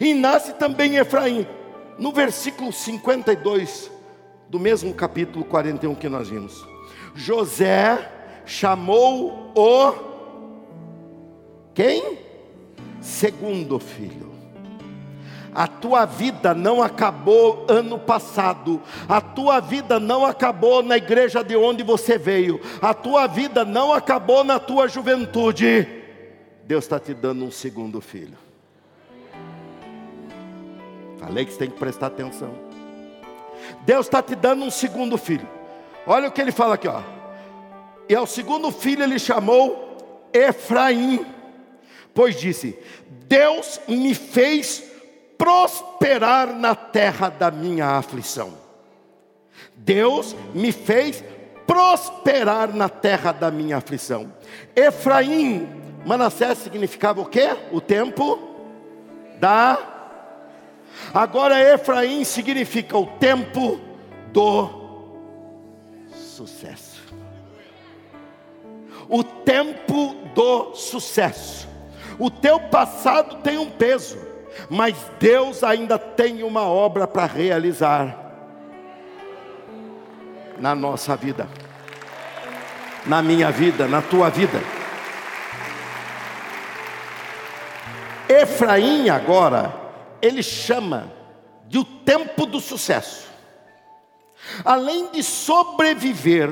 E 0.00 0.14
nasce 0.14 0.54
também 0.54 0.96
Efraim. 0.96 1.46
No 1.98 2.12
versículo 2.12 2.72
52 2.72 3.90
do 4.48 4.60
mesmo 4.60 4.92
capítulo 4.94 5.44
41 5.44 5.94
que 5.94 6.08
nós 6.08 6.28
vimos, 6.28 6.66
José 7.14 8.12
chamou 8.44 9.52
o 9.54 10.06
quem? 11.76 12.18
Segundo 13.02 13.78
filho. 13.78 14.34
A 15.54 15.66
tua 15.66 16.06
vida 16.06 16.54
não 16.54 16.82
acabou 16.82 17.66
ano 17.68 17.98
passado, 17.98 18.80
a 19.06 19.20
tua 19.20 19.60
vida 19.60 20.00
não 20.00 20.24
acabou 20.24 20.82
na 20.82 20.96
igreja 20.96 21.44
de 21.44 21.54
onde 21.54 21.82
você 21.82 22.16
veio, 22.16 22.60
a 22.80 22.94
tua 22.94 23.26
vida 23.26 23.64
não 23.64 23.92
acabou 23.92 24.42
na 24.42 24.58
tua 24.58 24.88
juventude. 24.88 25.86
Deus 26.64 26.84
está 26.84 26.98
te 26.98 27.12
dando 27.12 27.44
um 27.44 27.50
segundo 27.50 28.00
filho. 28.00 28.45
Falei 31.26 31.44
que 31.44 31.52
você 31.52 31.58
tem 31.58 31.70
que 31.70 31.78
prestar 31.78 32.06
atenção. 32.06 32.54
Deus 33.84 34.06
está 34.06 34.22
te 34.22 34.36
dando 34.36 34.64
um 34.64 34.70
segundo 34.70 35.18
filho. 35.18 35.48
Olha 36.06 36.28
o 36.28 36.32
que 36.32 36.40
ele 36.40 36.52
fala 36.52 36.74
aqui, 36.74 36.86
ó. 36.86 37.02
E 38.08 38.14
ao 38.14 38.26
segundo 38.26 38.70
filho 38.70 39.02
ele 39.02 39.18
chamou 39.18 40.28
Efraim, 40.32 41.26
pois 42.14 42.38
disse: 42.38 42.78
Deus 43.26 43.80
me 43.88 44.14
fez 44.14 44.84
prosperar 45.36 46.54
na 46.54 46.76
terra 46.76 47.28
da 47.28 47.50
minha 47.50 47.86
aflição. 47.86 48.54
Deus 49.74 50.36
me 50.54 50.70
fez 50.70 51.24
prosperar 51.66 52.72
na 52.72 52.88
terra 52.88 53.32
da 53.32 53.50
minha 53.50 53.78
aflição. 53.78 54.32
Efraim, 54.76 55.68
Manassés 56.06 56.58
significava 56.58 57.20
o 57.20 57.26
quê? 57.26 57.48
O 57.72 57.80
tempo 57.80 58.38
da 59.40 59.95
Agora 61.12 61.60
Efraim 61.60 62.24
significa 62.24 62.96
o 62.96 63.06
tempo 63.06 63.80
do 64.32 64.68
sucesso. 66.12 67.00
O 69.08 69.22
tempo 69.22 70.14
do 70.34 70.74
sucesso. 70.74 71.68
O 72.18 72.30
teu 72.30 72.58
passado 72.58 73.36
tem 73.36 73.58
um 73.58 73.70
peso, 73.70 74.18
mas 74.68 74.96
Deus 75.20 75.62
ainda 75.62 75.98
tem 75.98 76.42
uma 76.42 76.62
obra 76.62 77.06
para 77.06 77.26
realizar 77.26 78.24
na 80.58 80.74
nossa 80.74 81.14
vida, 81.14 81.46
na 83.04 83.22
minha 83.22 83.50
vida, 83.50 83.86
na 83.86 84.00
tua 84.00 84.30
vida. 84.30 84.58
Efraim 88.28 89.08
agora 89.08 89.85
ele 90.26 90.42
chama 90.42 91.12
de 91.68 91.78
o 91.78 91.84
tempo 91.84 92.46
do 92.46 92.60
sucesso. 92.60 93.28
Além 94.64 95.10
de 95.10 95.22
sobreviver, 95.22 96.50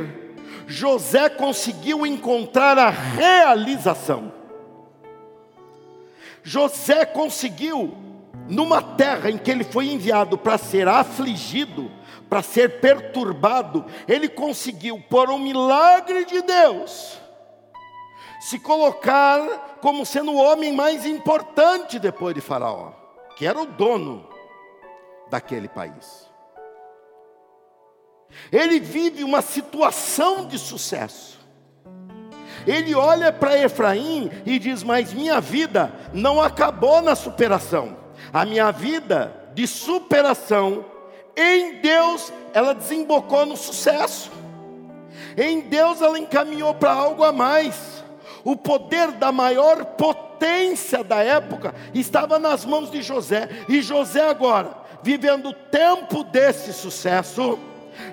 José 0.67 1.29
conseguiu 1.29 2.07
encontrar 2.07 2.79
a 2.79 2.91
realização. 2.91 4.33
José 6.43 7.05
conseguiu, 7.05 7.95
numa 8.49 8.83
terra 8.83 9.31
em 9.31 9.39
que 9.39 9.51
ele 9.51 9.65
foi 9.65 9.89
enviado 9.89 10.37
para 10.37 10.59
ser 10.59 10.89
afligido, 10.89 11.91
para 12.29 12.43
ser 12.43 12.81
perturbado, 12.81 13.85
ele 14.09 14.29
conseguiu, 14.29 14.99
por 15.09 15.31
um 15.31 15.39
milagre 15.39 16.25
de 16.25 16.43
Deus, 16.43 17.19
se 18.41 18.59
colocar 18.59 19.79
como 19.81 20.05
sendo 20.05 20.33
o 20.33 20.37
homem 20.37 20.73
mais 20.73 21.07
importante 21.07 21.99
depois 21.99 22.35
de 22.35 22.41
Faraó 22.41 23.04
que 23.37 23.47
era 23.47 23.61
o 23.61 23.67
dono 23.67 24.29
daquele 25.31 25.69
país. 25.69 26.29
Ele 28.51 28.81
vive 28.81 29.23
uma 29.23 29.43
situação 29.43 30.47
de 30.47 30.59
sucesso. 30.59 31.39
Ele 32.67 32.95
olha 32.95 33.33
para 33.33 33.59
Efraim 33.59 34.31
e 34.47 34.59
diz: 34.59 34.83
Mas 34.83 35.13
minha 35.13 35.41
vida 35.41 35.93
não 36.13 36.41
acabou 36.41 37.03
na 37.03 37.15
superação. 37.15 37.97
A 38.33 38.45
minha 38.45 38.71
vida 38.71 39.51
de 39.55 39.67
superação 39.67 40.85
em 41.37 41.81
Deus, 41.81 42.33
ela 42.53 42.75
desembocou 42.75 43.45
no 43.45 43.57
sucesso. 43.57 44.31
Em 45.37 45.61
Deus, 45.61 46.01
ela 46.01 46.19
encaminhou 46.19 46.75
para 46.75 46.93
algo 46.93 47.25
a 47.25 47.33
mais. 47.33 48.05
O 48.45 48.57
poder 48.57 49.13
da 49.13 49.33
maior 49.33 49.85
potência 49.85 50.34
potência 50.45 51.03
da 51.03 51.23
época 51.23 51.75
estava 51.95 52.39
nas 52.39 52.67
mãos 52.67 52.91
de 52.91 53.01
José, 53.03 53.49
e 53.67 53.81
José 53.81 54.29
agora, 54.29 54.77
vivendo 55.03 55.49
o 55.49 55.55
tempo 55.55 56.23
desse 56.23 56.73
sucesso, 56.73 57.59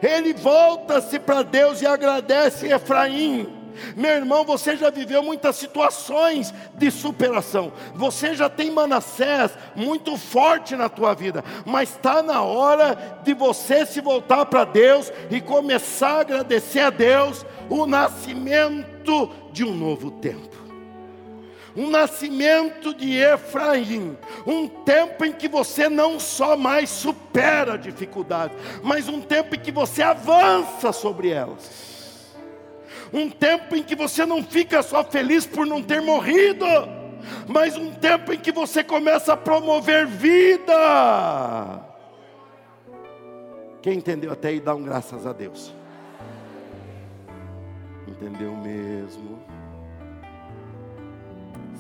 ele 0.02 0.34
volta-se 0.34 1.20
para 1.20 1.42
Deus 1.42 1.82
e 1.82 1.86
agradece 1.86 2.72
Efraim. 2.72 3.58
Meu 3.96 4.12
irmão, 4.12 4.46
você 4.46 4.78
já 4.78 4.90
viveu 4.90 5.24
muitas 5.24 5.56
situações 5.56 6.54
de 6.76 6.92
superação. 6.92 7.72
Você 7.96 8.34
já 8.36 8.50
tem 8.50 8.70
Manassés 8.70 9.52
muito 9.76 10.18
forte 10.18 10.76
na 10.76 10.88
tua 10.88 11.14
vida, 11.14 11.44
mas 11.66 11.90
está 11.90 12.22
na 12.22 12.42
hora 12.44 13.20
de 13.24 13.34
você 13.34 13.86
se 13.86 14.00
voltar 14.00 14.46
para 14.46 14.66
Deus 14.66 15.12
e 15.30 15.42
começar 15.42 16.18
a 16.18 16.22
agradecer 16.22 16.82
a 16.82 16.90
Deus 16.90 17.46
o 17.70 17.86
nascimento 17.86 19.32
de 19.52 19.64
um 19.64 19.74
novo 19.74 20.12
tempo 20.12 20.51
um 21.76 21.90
nascimento 21.90 22.94
de 22.94 23.16
Efraim, 23.16 24.18
um 24.46 24.68
tempo 24.68 25.24
em 25.24 25.32
que 25.32 25.48
você 25.48 25.88
não 25.88 26.20
só 26.20 26.58
mais 26.58 26.90
supera 26.90 27.74
a 27.74 27.78
dificuldade, 27.78 28.54
mas 28.84 29.08
um 29.08 29.22
tempo 29.22 29.56
em 29.56 29.60
que 29.60 29.72
você 29.72 30.02
avança 30.04 30.92
sobre 30.92 31.30
elas. 31.30 31.92
um 33.14 33.30
tempo 33.30 33.76
em 33.76 33.84
que 33.84 33.96
você 33.96 34.26
não 34.26 34.42
fica 34.44 34.82
só 34.82 35.04
feliz 35.04 35.46
por 35.46 35.66
não 35.66 35.82
ter 35.82 36.02
morrido, 36.02 36.66
mas 37.48 37.76
um 37.76 37.92
tempo 37.92 38.32
em 38.34 38.40
que 38.40 38.52
você 38.52 38.84
começa 38.84 39.34
a 39.34 39.38
promover 39.38 40.08
vida. 40.08 41.84
Quem 43.82 43.98
entendeu 43.98 44.32
até 44.32 44.50
aí, 44.50 44.60
dá 44.60 44.76
um 44.76 44.84
graças 44.84 45.26
a 45.26 45.34
Deus. 45.34 45.74
Entendeu 48.08 48.56
mesmo? 48.56 49.40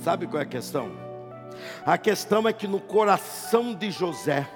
Sabe 0.01 0.25
qual 0.25 0.39
é 0.39 0.43
a 0.43 0.47
questão? 0.47 0.89
A 1.85 1.95
questão 1.95 2.47
é 2.47 2.53
que 2.53 2.67
no 2.67 2.79
coração 2.79 3.75
de 3.75 3.91
José, 3.91 4.49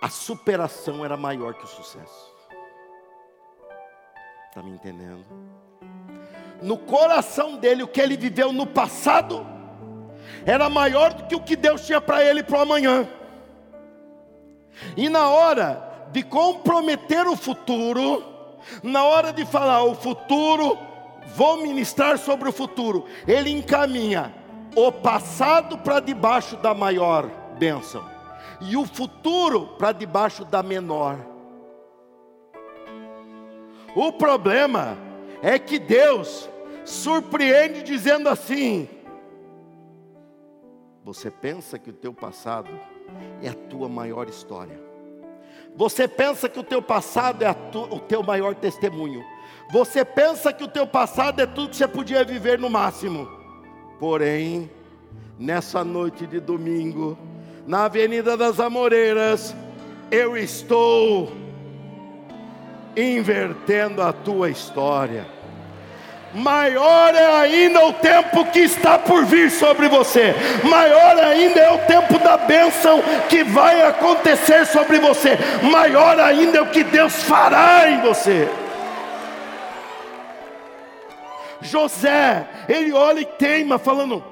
a 0.00 0.08
superação 0.08 1.04
era 1.04 1.14
maior 1.14 1.52
que 1.52 1.64
o 1.64 1.68
sucesso. 1.68 2.34
Está 4.48 4.62
me 4.62 4.70
entendendo? 4.70 5.26
No 6.62 6.78
coração 6.78 7.58
dele, 7.58 7.82
o 7.82 7.88
que 7.88 8.00
ele 8.00 8.16
viveu 8.16 8.50
no 8.50 8.66
passado, 8.66 9.46
era 10.46 10.70
maior 10.70 11.12
do 11.12 11.26
que 11.26 11.36
o 11.36 11.42
que 11.42 11.54
Deus 11.54 11.84
tinha 11.84 12.00
para 12.00 12.24
ele 12.24 12.42
para 12.42 12.60
o 12.60 12.62
amanhã. 12.62 13.06
E 14.96 15.10
na 15.10 15.28
hora 15.28 16.06
de 16.12 16.22
comprometer 16.22 17.26
o 17.26 17.36
futuro, 17.36 18.24
na 18.82 19.04
hora 19.04 19.34
de 19.34 19.44
falar 19.44 19.82
o 19.84 19.94
futuro, 19.94 20.87
vou 21.34 21.58
ministrar 21.58 22.18
sobre 22.18 22.48
o 22.48 22.52
futuro, 22.52 23.04
ele 23.26 23.50
encaminha 23.50 24.34
o 24.74 24.92
passado 24.92 25.78
para 25.78 26.00
debaixo 26.00 26.56
da 26.56 26.74
maior 26.74 27.28
bênção 27.58 28.04
e 28.60 28.76
o 28.76 28.84
futuro 28.84 29.66
para 29.78 29.92
debaixo 29.92 30.44
da 30.44 30.62
menor. 30.62 31.18
O 33.94 34.12
problema 34.12 34.96
é 35.42 35.58
que 35.58 35.78
Deus 35.78 36.48
surpreende 36.84 37.82
dizendo 37.82 38.28
assim: 38.28 38.88
Você 41.04 41.30
pensa 41.30 41.78
que 41.78 41.90
o 41.90 41.94
teu 41.94 42.12
passado 42.12 42.70
é 43.42 43.48
a 43.48 43.54
tua 43.54 43.88
maior 43.88 44.28
história. 44.28 44.80
Você 45.76 46.08
pensa 46.08 46.48
que 46.48 46.58
o 46.58 46.64
teu 46.64 46.82
passado 46.82 47.42
é 47.42 47.52
tu, 47.52 47.82
o 47.82 48.00
teu 48.00 48.22
maior 48.22 48.54
testemunho. 48.54 49.24
Você 49.70 50.04
pensa 50.04 50.52
que 50.52 50.64
o 50.64 50.68
teu 50.68 50.86
passado 50.86 51.40
é 51.40 51.46
tudo 51.46 51.70
que 51.70 51.76
você 51.76 51.88
podia 51.88 52.24
viver 52.24 52.58
no 52.58 52.70
máximo. 52.70 53.28
Porém, 54.00 54.70
nessa 55.38 55.84
noite 55.84 56.26
de 56.26 56.40
domingo, 56.40 57.18
na 57.66 57.84
Avenida 57.84 58.36
das 58.36 58.60
Amoreiras, 58.60 59.54
eu 60.10 60.36
estou 60.36 61.32
invertendo 62.96 64.02
a 64.02 64.12
tua 64.12 64.50
história 64.50 65.38
maior 66.34 67.14
é 67.14 67.40
ainda 67.40 67.86
o 67.86 67.92
tempo 67.92 68.44
que 68.46 68.60
está 68.60 68.98
por 68.98 69.24
vir 69.24 69.50
sobre 69.50 69.88
você, 69.88 70.34
maior 70.62 71.16
ainda 71.18 71.60
é 71.60 71.70
o 71.70 71.78
tempo 71.78 72.18
da 72.18 72.36
bênção 72.36 73.02
que 73.28 73.42
vai 73.44 73.82
acontecer 73.82 74.66
sobre 74.66 74.98
você, 74.98 75.38
maior 75.62 76.18
ainda 76.20 76.58
é 76.58 76.60
o 76.60 76.66
que 76.66 76.84
Deus 76.84 77.22
fará 77.22 77.90
em 77.90 78.00
você. 78.00 78.48
José, 81.68 82.48
ele 82.68 82.92
olha 82.92 83.20
e 83.20 83.24
teima, 83.24 83.78
falando: 83.78 84.24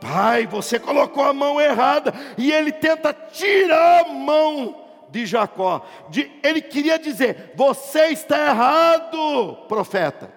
Pai, 0.00 0.46
você 0.46 0.78
colocou 0.78 1.24
a 1.24 1.32
mão 1.32 1.60
errada, 1.60 2.12
e 2.36 2.52
ele 2.52 2.72
tenta 2.72 3.12
tirar 3.12 4.00
a 4.00 4.08
mão 4.08 4.82
de 5.10 5.24
Jacó. 5.26 5.86
De, 6.08 6.30
ele 6.42 6.60
queria 6.60 6.98
dizer: 6.98 7.52
Você 7.54 8.08
está 8.08 8.48
errado, 8.48 9.58
profeta. 9.68 10.30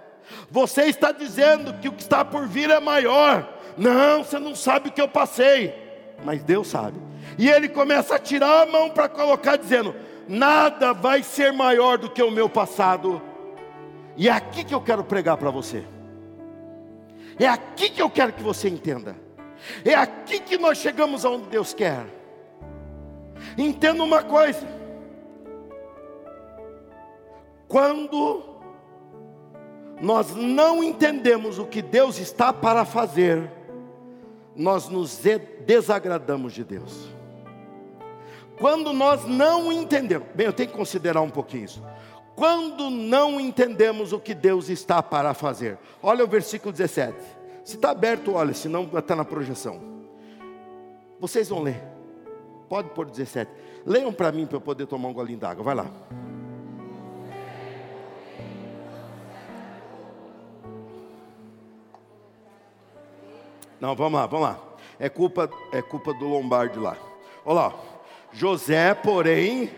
Você 0.50 0.84
está 0.84 1.12
dizendo 1.12 1.74
que 1.76 1.88
o 1.88 1.94
que 1.94 2.04
está 2.04 2.24
por 2.24 2.48
vir 2.48 2.70
é 2.70 2.80
maior. 2.80 3.48
Não, 3.78 4.24
você 4.24 4.40
não 4.40 4.56
sabe 4.56 4.90
o 4.90 4.92
que 4.92 5.02
eu 5.02 5.08
passei. 5.08 5.74
Mas 6.24 6.44
Deus 6.44 6.68
sabe. 6.68 7.00
E 7.38 7.50
ele 7.50 7.68
começa 7.68 8.16
a 8.16 8.20
tirar 8.20 8.64
a 8.64 8.66
mão 8.66 8.90
para 8.90 9.10
colocar, 9.10 9.56
dizendo: 9.56 9.96
Nada 10.28 10.94
vai 10.94 11.24
ser 11.24 11.52
maior 11.52 11.98
do 11.98 12.10
que 12.10 12.22
o 12.22 12.32
meu 12.32 12.50
passado. 12.50 13.22
E 14.18 14.30
é 14.30 14.32
aqui 14.32 14.64
que 14.64 14.74
eu 14.74 14.82
quero 14.82 15.04
pregar 15.04 15.38
para 15.38 15.50
você. 15.50 15.84
É 17.40 17.48
aqui 17.48 17.90
que 17.90 18.02
eu 18.02 18.10
quero 18.10 18.34
que 18.34 18.44
você 18.44 18.70
entenda. 18.70 19.16
É 19.84 19.94
aqui 19.94 20.40
que 20.40 20.58
nós 20.58 20.78
chegamos 20.78 21.26
aonde 21.26 21.48
Deus 21.48 21.74
quer. 21.74 22.06
Entenda 23.58 24.04
uma 24.04 24.24
coisa. 24.24 24.66
Quando 27.68 28.44
nós 30.02 30.36
não 30.36 30.84
entendemos 30.84 31.58
o 31.60 31.66
que 31.66 31.82
Deus 31.82 32.20
está 32.20 32.54
para 32.54 32.86
fazer, 32.86 33.50
nós 34.56 34.88
nos 34.88 35.20
desagradamos 35.66 36.54
de 36.54 36.64
Deus. 36.64 37.10
Quando 38.58 38.94
nós 38.94 39.26
não 39.26 39.72
entendemos, 39.72 40.28
bem, 40.34 40.46
eu 40.46 40.54
tenho 40.54 40.70
que 40.70 40.76
considerar 40.76 41.22
um 41.22 41.30
pouquinho 41.30 41.66
isso. 41.66 41.84
Quando 42.36 42.90
não 42.90 43.40
entendemos 43.40 44.12
o 44.12 44.20
que 44.20 44.34
Deus 44.34 44.70
está 44.70 45.02
para 45.02 45.34
fazer, 45.34 45.78
olha 46.04 46.24
o 46.24 46.28
versículo 46.28 46.72
17. 46.72 47.16
Se 47.64 47.76
está 47.76 47.92
aberto, 47.92 48.34
olha, 48.34 48.54
se 48.54 48.68
não 48.68 48.84
está 48.84 49.16
na 49.16 49.24
projeção. 49.24 49.80
Vocês 51.20 51.48
vão 51.48 51.64
ler. 51.64 51.82
Pode 52.68 52.90
pôr 52.90 53.06
17. 53.06 53.50
Leiam 53.86 54.12
para 54.12 54.32
mim 54.32 54.46
para 54.46 54.58
eu 54.58 54.62
poder 54.62 54.86
tomar 54.86 55.08
um 55.08 55.14
golinho 55.14 55.40
d'água. 55.40 55.64
Vai 55.64 55.76
lá. 55.76 55.90
Não, 63.80 63.96
vamos 63.96 64.20
lá, 64.20 64.26
vamos 64.26 64.48
lá. 64.48 64.60
É 65.00 65.10
culpa, 65.10 65.50
é 65.72 65.82
culpa 65.82 66.14
do 66.14 66.28
Lombardi 66.28 66.80
lá. 66.80 66.98
Olha 67.46 67.56
lá. 67.56 67.74
José, 68.32 68.94
porém, 68.94 69.70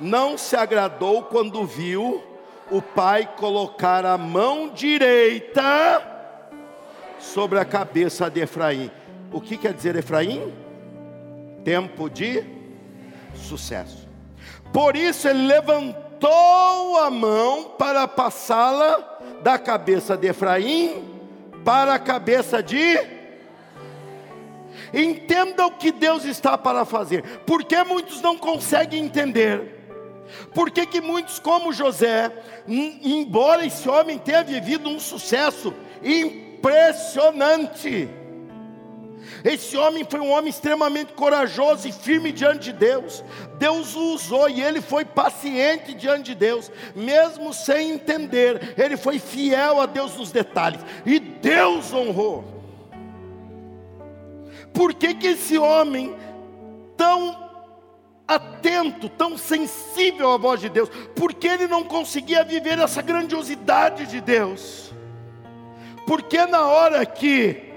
não 0.00 0.38
se 0.38 0.56
agradou 0.56 1.24
quando 1.24 1.64
viu 1.64 2.22
o 2.70 2.80
pai 2.80 3.28
colocar 3.36 4.06
a 4.06 4.16
mão 4.16 4.68
direita 4.68 6.02
sobre 7.18 7.58
a 7.58 7.64
cabeça 7.64 8.30
de 8.30 8.40
Efraim. 8.40 8.90
O 9.32 9.40
que 9.40 9.56
quer 9.56 9.74
dizer 9.74 9.96
Efraim? 9.96 10.52
Tempo 11.64 12.08
de 12.08 12.44
sucesso. 13.34 14.08
Por 14.72 14.96
isso 14.96 15.28
ele 15.28 15.46
levantou 15.46 16.98
a 17.00 17.10
mão 17.10 17.74
para 17.76 18.06
passá-la 18.08 19.18
da 19.42 19.58
cabeça 19.58 20.16
de 20.16 20.28
Efraim 20.28 21.04
para 21.64 21.94
a 21.94 21.98
cabeça 21.98 22.62
de. 22.62 22.98
Entenda 24.92 25.66
o 25.66 25.72
que 25.72 25.92
Deus 25.92 26.24
está 26.24 26.56
para 26.56 26.84
fazer. 26.84 27.22
Por 27.40 27.64
que 27.64 27.82
muitos 27.84 28.20
não 28.22 28.36
conseguem 28.38 29.04
entender? 29.04 29.79
Por 30.54 30.70
que, 30.70 30.86
que 30.86 31.00
muitos, 31.00 31.38
como 31.38 31.72
José, 31.72 32.30
embora 32.66 33.66
esse 33.66 33.88
homem 33.88 34.18
tenha 34.18 34.42
vivido 34.42 34.88
um 34.88 35.00
sucesso 35.00 35.74
impressionante, 36.02 38.08
esse 39.44 39.76
homem 39.76 40.06
foi 40.08 40.20
um 40.20 40.30
homem 40.30 40.50
extremamente 40.50 41.12
corajoso 41.12 41.88
e 41.88 41.92
firme 41.92 42.32
diante 42.32 42.64
de 42.64 42.72
Deus. 42.72 43.24
Deus 43.58 43.94
o 43.94 44.14
usou 44.14 44.48
e 44.48 44.62
ele 44.62 44.80
foi 44.80 45.04
paciente 45.04 45.94
diante 45.94 46.24
de 46.24 46.34
Deus, 46.34 46.70
mesmo 46.94 47.52
sem 47.52 47.92
entender. 47.92 48.74
Ele 48.76 48.96
foi 48.96 49.18
fiel 49.18 49.80
a 49.80 49.86
Deus 49.86 50.16
nos 50.16 50.30
detalhes 50.30 50.80
e 51.06 51.18
Deus 51.18 51.92
honrou. 51.92 52.44
Por 54.72 54.94
que, 54.94 55.14
que 55.14 55.28
esse 55.28 55.58
homem, 55.58 56.14
tão 56.96 57.49
atento, 58.34 59.08
tão 59.08 59.36
sensível 59.36 60.32
à 60.32 60.36
voz 60.36 60.60
de 60.60 60.68
Deus, 60.68 60.88
porque 61.16 61.48
ele 61.48 61.66
não 61.66 61.82
conseguia 61.82 62.44
viver 62.44 62.78
essa 62.78 63.02
grandiosidade 63.02 64.06
de 64.06 64.20
Deus? 64.20 64.94
Porque 66.06 66.46
na 66.46 66.62
hora 66.62 67.04
que 67.04 67.70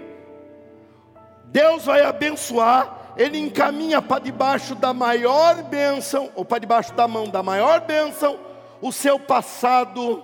Deus 1.46 1.86
vai 1.86 2.02
abençoar, 2.02 3.14
Ele 3.16 3.38
encaminha 3.38 4.02
para 4.02 4.22
debaixo 4.22 4.74
da 4.74 4.94
maior 4.94 5.62
bênção, 5.64 6.32
ou 6.34 6.44
para 6.44 6.60
debaixo 6.60 6.94
da 6.94 7.08
mão 7.08 7.28
da 7.28 7.44
maior 7.44 7.82
bênção, 7.82 8.40
o 8.82 8.92
seu 8.92 9.20
passado, 9.20 10.24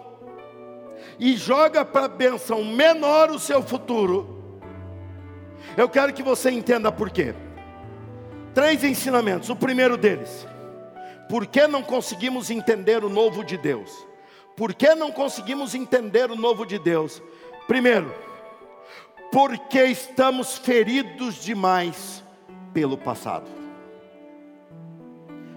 e 1.19 1.37
joga 1.37 1.85
para 1.85 2.05
a 2.05 2.09
bênção 2.09 2.63
menor 2.63 3.29
o 3.29 3.39
seu 3.39 3.61
futuro. 3.61 4.61
Eu 5.77 5.87
quero 5.87 6.13
que 6.13 6.23
você 6.23 6.49
entenda 6.49 6.91
por 6.91 7.11
quê. 7.11 7.35
Três 8.59 8.83
ensinamentos. 8.83 9.49
O 9.49 9.55
primeiro 9.55 9.95
deles: 9.95 10.45
por 11.29 11.47
que 11.47 11.65
não 11.65 11.81
conseguimos 11.81 12.51
entender 12.51 13.05
o 13.05 13.09
novo 13.09 13.41
de 13.41 13.57
Deus? 13.57 13.89
Por 14.53 14.73
que 14.73 14.93
não 14.95 15.13
conseguimos 15.13 15.73
entender 15.73 16.29
o 16.29 16.35
novo 16.35 16.65
de 16.65 16.77
Deus? 16.77 17.23
Primeiro, 17.69 18.13
porque 19.31 19.85
estamos 19.85 20.57
feridos 20.57 21.35
demais 21.35 22.21
pelo 22.73 22.97
passado. 22.97 23.49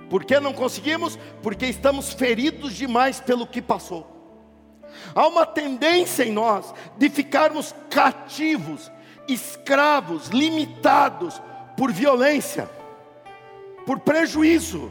Por 0.09 0.25
que 0.25 0.39
não 0.39 0.53
conseguimos? 0.53 1.19
Porque 1.43 1.67
estamos 1.67 2.13
feridos 2.13 2.73
demais 2.73 3.19
pelo 3.19 3.49
que 3.49 3.61
passou. 3.61 4.07
Há 5.13 5.27
uma 5.27 5.45
tendência 5.45 6.23
em 6.23 6.31
nós 6.31 6.73
de 6.97 7.11
ficarmos 7.11 7.75
cativos, 7.91 8.93
escravos, 9.27 10.29
limitados 10.29 11.43
por 11.77 11.91
violência, 11.91 12.71
por 13.87 14.01
prejuízo, 14.01 14.91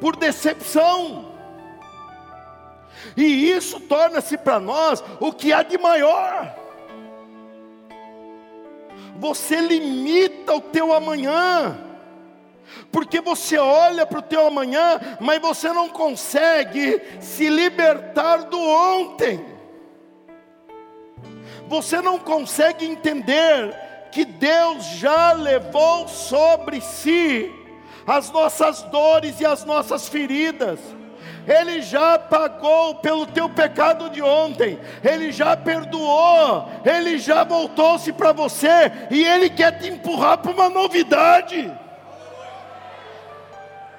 por 0.00 0.16
decepção. 0.16 1.32
E 3.16 3.50
isso 3.50 3.80
torna-se 3.80 4.36
para 4.36 4.58
nós 4.58 5.02
o 5.20 5.32
que 5.32 5.52
há 5.52 5.62
de 5.62 5.78
maior. 5.78 6.54
Você 9.16 9.60
limita 9.60 10.54
o 10.54 10.60
teu 10.60 10.92
amanhã 10.92 11.78
porque 12.90 13.20
você 13.20 13.58
olha 13.58 14.06
para 14.06 14.18
o 14.18 14.22
teu 14.22 14.46
amanhã, 14.46 15.00
mas 15.20 15.40
você 15.40 15.72
não 15.72 15.88
consegue 15.88 17.02
se 17.20 17.48
libertar 17.48 18.44
do 18.44 18.60
ontem. 18.60 19.44
Você 21.68 22.00
não 22.00 22.18
consegue 22.18 22.84
entender 22.84 23.74
que 24.14 24.24
Deus 24.24 24.84
já 25.00 25.32
levou 25.32 26.06
sobre 26.06 26.80
si 26.80 27.52
as 28.06 28.30
nossas 28.30 28.80
dores 28.82 29.40
e 29.40 29.44
as 29.44 29.64
nossas 29.64 30.08
feridas. 30.08 30.78
Ele 31.46 31.82
já 31.82 32.16
pagou 32.16 32.94
pelo 32.96 33.26
teu 33.26 33.50
pecado 33.50 34.08
de 34.08 34.22
ontem, 34.22 34.78
Ele 35.02 35.32
já 35.32 35.56
perdoou, 35.56 36.70
Ele 36.84 37.18
já 37.18 37.42
voltou-se 37.42 38.12
para 38.12 38.32
você 38.32 38.90
e 39.10 39.24
Ele 39.24 39.50
quer 39.50 39.78
te 39.78 39.88
empurrar 39.88 40.38
para 40.38 40.52
uma 40.52 40.70
novidade. 40.70 41.70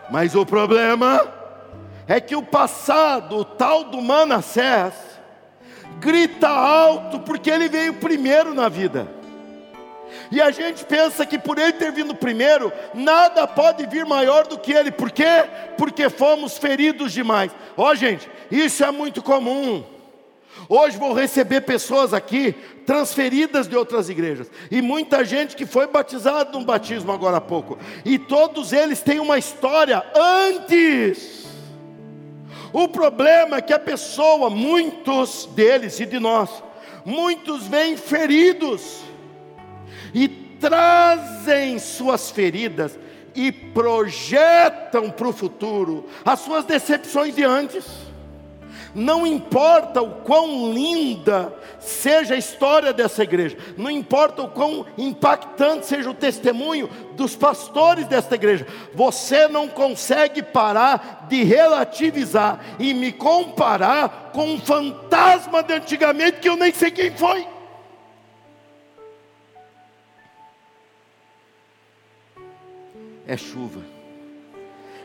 Mas 0.10 0.34
o 0.34 0.46
problema 0.46 1.28
é 2.08 2.22
que 2.22 2.38
o 2.38 2.42
passado, 2.42 3.40
o 3.40 3.46
tal 3.46 3.84
do 3.84 4.02
Manassés, 4.02 4.94
grita 6.00 6.48
alto 6.48 7.20
porque 7.20 7.50
ele 7.50 7.68
veio 7.68 7.96
primeiro 7.96 8.54
na 8.54 8.70
vida. 8.70 9.15
E 10.32 10.42
a 10.42 10.52
gente 10.52 10.84
pensa 10.86 11.26
que 11.26 11.38
por 11.38 11.58
ele 11.58 11.74
ter 11.74 11.92
vindo 11.92 12.16
primeiro, 12.16 12.72
nada 12.94 13.48
pode 13.48 13.86
vir 13.86 14.06
maior 14.06 14.48
do 14.48 14.58
que 14.58 14.74
ele. 14.74 14.92
Por 14.92 15.12
quê? 15.12 15.46
Porque 15.78 16.10
fomos 16.10 16.58
feridos 16.58 17.12
demais. 17.12 17.52
Ó, 17.78 17.92
oh, 17.92 17.96
gente, 17.96 18.30
isso 18.50 18.84
é 18.84 18.92
muito 18.92 19.22
comum. 19.22 19.84
Hoje 20.68 20.98
vou 20.98 21.14
receber 21.14 21.62
pessoas 21.62 22.14
aqui 22.14 22.54
transferidas 22.86 23.68
de 23.68 23.76
outras 23.76 24.10
igrejas 24.10 24.50
e 24.72 24.82
muita 24.82 25.26
gente 25.26 25.56
que 25.56 25.66
foi 25.66 25.86
batizada 25.88 26.52
num 26.52 26.64
batismo 26.64 27.12
agora 27.12 27.38
há 27.38 27.42
pouco. 27.42 27.78
E 28.04 28.18
todos 28.18 28.72
eles 28.72 29.02
têm 29.02 29.20
uma 29.20 29.38
história 29.38 30.04
antes. 30.16 31.46
O 32.72 32.88
problema 32.88 33.58
é 33.58 33.62
que 33.62 33.74
a 33.74 33.80
pessoa, 33.80 34.50
muitos 34.50 35.46
deles 35.54 36.00
e 36.00 36.06
de 36.06 36.20
nós, 36.20 36.50
muitos 37.06 37.68
vêm 37.68 37.96
feridos 37.96 39.02
e 40.16 40.30
trazem 40.30 41.78
suas 41.78 42.32
feridas 42.32 42.98
e 43.36 43.52
projetam 43.52 45.12
para 45.12 45.28
o 45.28 45.34
futuro 45.34 46.08
as 46.24 46.40
suas 46.40 46.64
decepções 46.64 47.36
de 47.36 47.44
antes. 47.44 47.86
Não 48.96 49.28
importa 49.28 50.02
o 50.02 50.22
quão 50.22 50.72
linda 50.72 51.54
seja 51.82 52.34
a 52.34 52.38
história 52.38 52.94
dessa 52.94 53.24
igreja, 53.24 53.58
não 53.76 53.92
importa 53.92 54.44
o 54.44 54.48
quão 54.48 54.86
impactante 54.98 55.86
seja 55.86 56.10
o 56.10 56.14
testemunho 56.14 56.90
dos 57.12 57.36
pastores 57.36 58.08
desta 58.08 58.36
igreja, 58.36 58.66
você 58.94 59.50
não 59.50 59.68
consegue 59.68 60.42
parar 60.42 61.26
de 61.28 61.44
relativizar 61.44 62.58
e 62.80 62.94
me 62.94 63.12
comparar 63.12 64.32
com 64.34 64.54
um 64.54 64.60
fantasma 64.62 65.62
de 65.62 65.74
antigamente 65.74 66.40
que 66.40 66.48
eu 66.48 66.56
nem 66.56 66.74
sei 66.74 66.90
quem 66.90 67.12
foi. 67.12 67.55
É 73.28 73.36
chuva. 73.38 73.82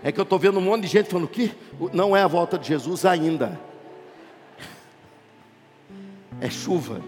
É 0.03 0.11
que 0.11 0.19
eu 0.19 0.25
estou 0.25 0.39
vendo 0.39 0.59
um 0.59 0.63
monte 0.63 0.83
de 0.83 0.89
gente 0.89 1.11
falando 1.11 1.29
que 1.29 1.53
não 1.93 2.17
é 2.17 2.23
a 2.23 2.27
volta 2.27 2.59
de 2.59 2.69
Jesus 2.69 3.05
ainda 3.05 3.59
é 6.41 6.49
chuva. 6.49 7.01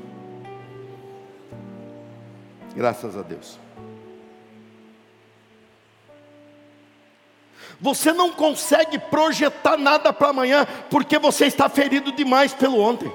Graças 2.75 3.17
a 3.17 3.23
Deus. 3.23 3.59
Você 7.81 8.13
não 8.13 8.31
consegue 8.31 8.99
projetar 8.99 9.77
nada 9.77 10.13
para 10.13 10.29
amanhã, 10.29 10.67
porque 10.89 11.19
você 11.19 11.47
está 11.47 11.69
ferido 11.69 12.13
demais 12.13 12.55
pelo 12.55 12.79
ontem. 12.79 13.13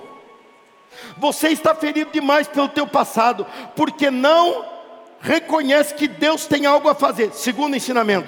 Você 1.17 1.49
está 1.49 1.73
ferido 1.73 2.11
demais 2.11 2.47
pelo 2.47 2.67
teu 2.67 2.85
passado, 2.85 3.45
porque 3.75 4.11
não 4.11 4.76
reconhece 5.19 5.93
que 5.93 6.07
Deus 6.07 6.45
tem 6.45 6.65
algo 6.65 6.89
a 6.89 6.95
fazer. 6.95 7.31
Segundo 7.33 7.75
ensinamento, 7.75 8.27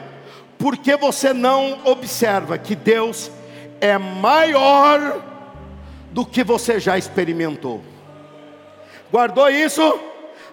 porque 0.58 0.96
você 0.96 1.34
não 1.34 1.80
observa 1.86 2.58
que 2.58 2.76
Deus 2.76 3.32
é 3.80 3.98
maior 3.98 5.22
do 6.12 6.26
que 6.26 6.44
você 6.44 6.80
já 6.80 6.98
experimentou. 6.98 7.82
Guardou 9.12 9.50
isso? 9.50 9.82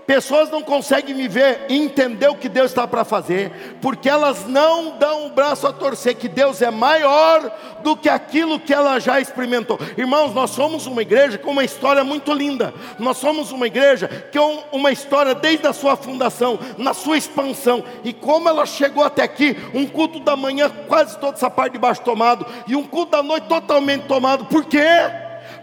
Pessoas 0.07 0.51
não 0.51 0.63
conseguem 0.63 1.15
me 1.15 1.27
ver 1.27 1.67
e 1.69 1.77
entender 1.77 2.29
o 2.29 2.37
que 2.37 2.49
Deus 2.49 2.71
está 2.71 2.87
para 2.87 3.05
fazer, 3.05 3.77
porque 3.83 4.09
elas 4.09 4.47
não 4.47 4.97
dão 4.99 5.27
o 5.27 5.31
braço 5.31 5.67
a 5.67 5.73
torcer, 5.73 6.15
que 6.15 6.29
Deus 6.29 6.63
é 6.63 6.71
maior 6.71 7.51
do 7.83 7.97
que 7.97 8.09
aquilo 8.09 8.61
que 8.61 8.73
ela 8.73 9.01
já 9.01 9.21
experimentou. 9.21 9.79
Irmãos, 9.97 10.33
nós 10.33 10.51
somos 10.51 10.87
uma 10.87 11.03
igreja 11.03 11.39
com 11.39 11.51
uma 11.51 11.65
história 11.65 12.05
muito 12.05 12.33
linda, 12.33 12.73
nós 12.99 13.17
somos 13.17 13.51
uma 13.51 13.67
igreja 13.67 14.09
que 14.31 14.39
é 14.39 14.65
uma 14.71 14.93
história 14.93 15.35
desde 15.35 15.67
a 15.67 15.73
sua 15.73 15.97
fundação, 15.97 16.59
na 16.79 16.95
sua 16.95 17.19
expansão, 17.19 17.83
e 18.05 18.13
como 18.13 18.49
ela 18.49 18.65
chegou 18.65 19.03
até 19.03 19.25
aqui, 19.25 19.57
um 19.75 19.87
culto 19.87 20.21
da 20.21 20.37
manhã, 20.37 20.71
quase 20.87 21.19
toda 21.19 21.37
essa 21.37 21.51
parte 21.51 21.73
de 21.73 21.79
baixo 21.79 22.03
tomado, 22.03 22.47
e 22.69 22.77
um 22.77 22.85
culto 22.85 23.13
da 23.13 23.23
noite 23.23 23.49
totalmente 23.49 24.05
tomado, 24.07 24.45
por 24.47 24.65
quê? 24.65 24.87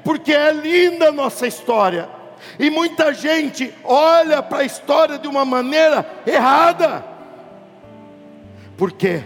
porque 0.03 0.34
é 0.34 0.51
linda 0.51 1.10
a 1.10 1.12
nossa 1.12 1.47
história. 1.47 2.22
E 2.59 2.69
muita 2.69 3.13
gente 3.13 3.73
olha 3.83 4.41
para 4.41 4.59
a 4.59 4.65
história 4.65 5.17
de 5.17 5.27
uma 5.27 5.43
maneira 5.43 6.05
errada. 6.25 7.03
Por 8.77 8.91
quê? 8.91 9.23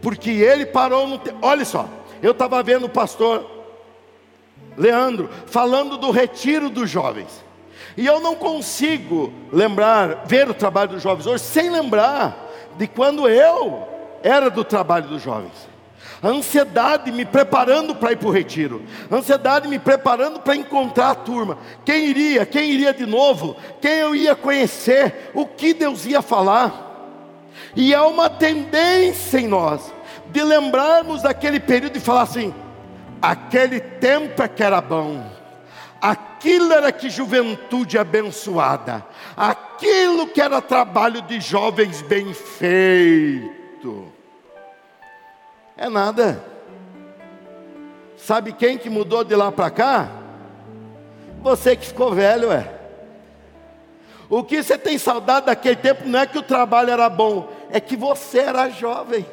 Porque 0.00 0.30
ele 0.30 0.66
parou 0.66 1.06
no. 1.06 1.18
Te... 1.18 1.34
Olha 1.40 1.64
só, 1.64 1.88
eu 2.22 2.32
estava 2.32 2.62
vendo 2.62 2.86
o 2.86 2.90
pastor 2.90 3.48
Leandro 4.76 5.28
falando 5.46 5.96
do 5.96 6.10
retiro 6.10 6.70
dos 6.70 6.88
jovens. 6.88 7.44
E 7.96 8.06
eu 8.06 8.20
não 8.20 8.34
consigo 8.34 9.32
lembrar, 9.52 10.24
ver 10.24 10.48
o 10.48 10.54
trabalho 10.54 10.90
dos 10.90 11.02
jovens 11.02 11.26
hoje, 11.26 11.42
sem 11.42 11.70
lembrar 11.70 12.48
de 12.76 12.86
quando 12.86 13.28
eu 13.28 13.86
era 14.22 14.48
do 14.48 14.64
trabalho 14.64 15.08
dos 15.08 15.22
jovens 15.22 15.71
a 16.22 16.28
ansiedade 16.28 17.10
me 17.10 17.24
preparando 17.24 17.96
para 17.96 18.12
ir 18.12 18.16
para 18.16 18.28
o 18.28 18.32
retiro, 18.32 18.82
a 19.10 19.16
ansiedade 19.16 19.66
me 19.66 19.78
preparando 19.78 20.38
para 20.40 20.54
encontrar 20.54 21.10
a 21.10 21.14
turma, 21.16 21.58
quem 21.84 22.06
iria, 22.06 22.46
quem 22.46 22.70
iria 22.70 22.94
de 22.94 23.04
novo, 23.04 23.56
quem 23.80 23.98
eu 23.98 24.14
ia 24.14 24.36
conhecer, 24.36 25.32
o 25.34 25.44
que 25.44 25.74
Deus 25.74 26.06
ia 26.06 26.22
falar. 26.22 26.90
E 27.74 27.92
há 27.92 28.06
uma 28.06 28.30
tendência 28.30 29.38
em 29.38 29.48
nós 29.48 29.92
de 30.30 30.42
lembrarmos 30.42 31.22
daquele 31.22 31.58
período 31.58 31.96
e 31.96 32.00
falar 32.00 32.22
assim: 32.22 32.54
aquele 33.20 33.80
tempo 33.80 34.42
é 34.42 34.48
que 34.48 34.62
era 34.62 34.80
bom, 34.80 35.26
aquilo 36.00 36.72
era 36.72 36.92
que 36.92 37.10
juventude 37.10 37.98
abençoada, 37.98 39.04
aquilo 39.36 40.28
que 40.28 40.40
era 40.40 40.62
trabalho 40.62 41.20
de 41.22 41.40
jovens 41.40 42.00
bem 42.02 42.32
feito. 42.32 44.21
É 45.82 45.88
nada. 45.88 46.40
Sabe 48.16 48.52
quem 48.52 48.78
que 48.78 48.88
mudou 48.88 49.24
de 49.24 49.34
lá 49.34 49.50
para 49.50 49.68
cá? 49.68 50.08
Você 51.40 51.74
que 51.74 51.86
ficou 51.86 52.14
velho, 52.14 52.52
é. 52.52 52.72
O 54.30 54.44
que 54.44 54.62
você 54.62 54.78
tem 54.78 54.96
saudade 54.96 55.46
daquele 55.46 55.74
tempo 55.74 56.08
não 56.08 56.20
é 56.20 56.24
que 56.24 56.38
o 56.38 56.42
trabalho 56.42 56.92
era 56.92 57.10
bom, 57.10 57.48
é 57.68 57.80
que 57.80 57.96
você 57.96 58.38
era 58.38 58.70
jovem. 58.70 59.26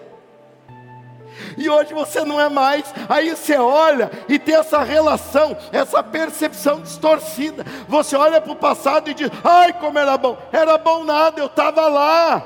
E 1.56 1.70
hoje 1.70 1.94
você 1.94 2.26
não 2.26 2.42
é 2.42 2.50
mais. 2.50 2.92
Aí 3.08 3.30
você 3.30 3.56
olha 3.56 4.10
e 4.28 4.40
tem 4.40 4.56
essa 4.56 4.82
relação, 4.82 5.56
essa 5.72 6.02
percepção 6.02 6.82
distorcida. 6.82 7.64
Você 7.88 8.16
olha 8.16 8.42
para 8.42 8.54
o 8.54 8.56
passado 8.56 9.08
e 9.12 9.14
diz: 9.14 9.30
ai, 9.44 9.72
como 9.74 10.00
era 10.00 10.18
bom. 10.18 10.36
Era 10.52 10.80
bom 10.80 11.04
nada, 11.04 11.40
eu 11.40 11.46
estava 11.46 11.88
lá. 11.88 12.44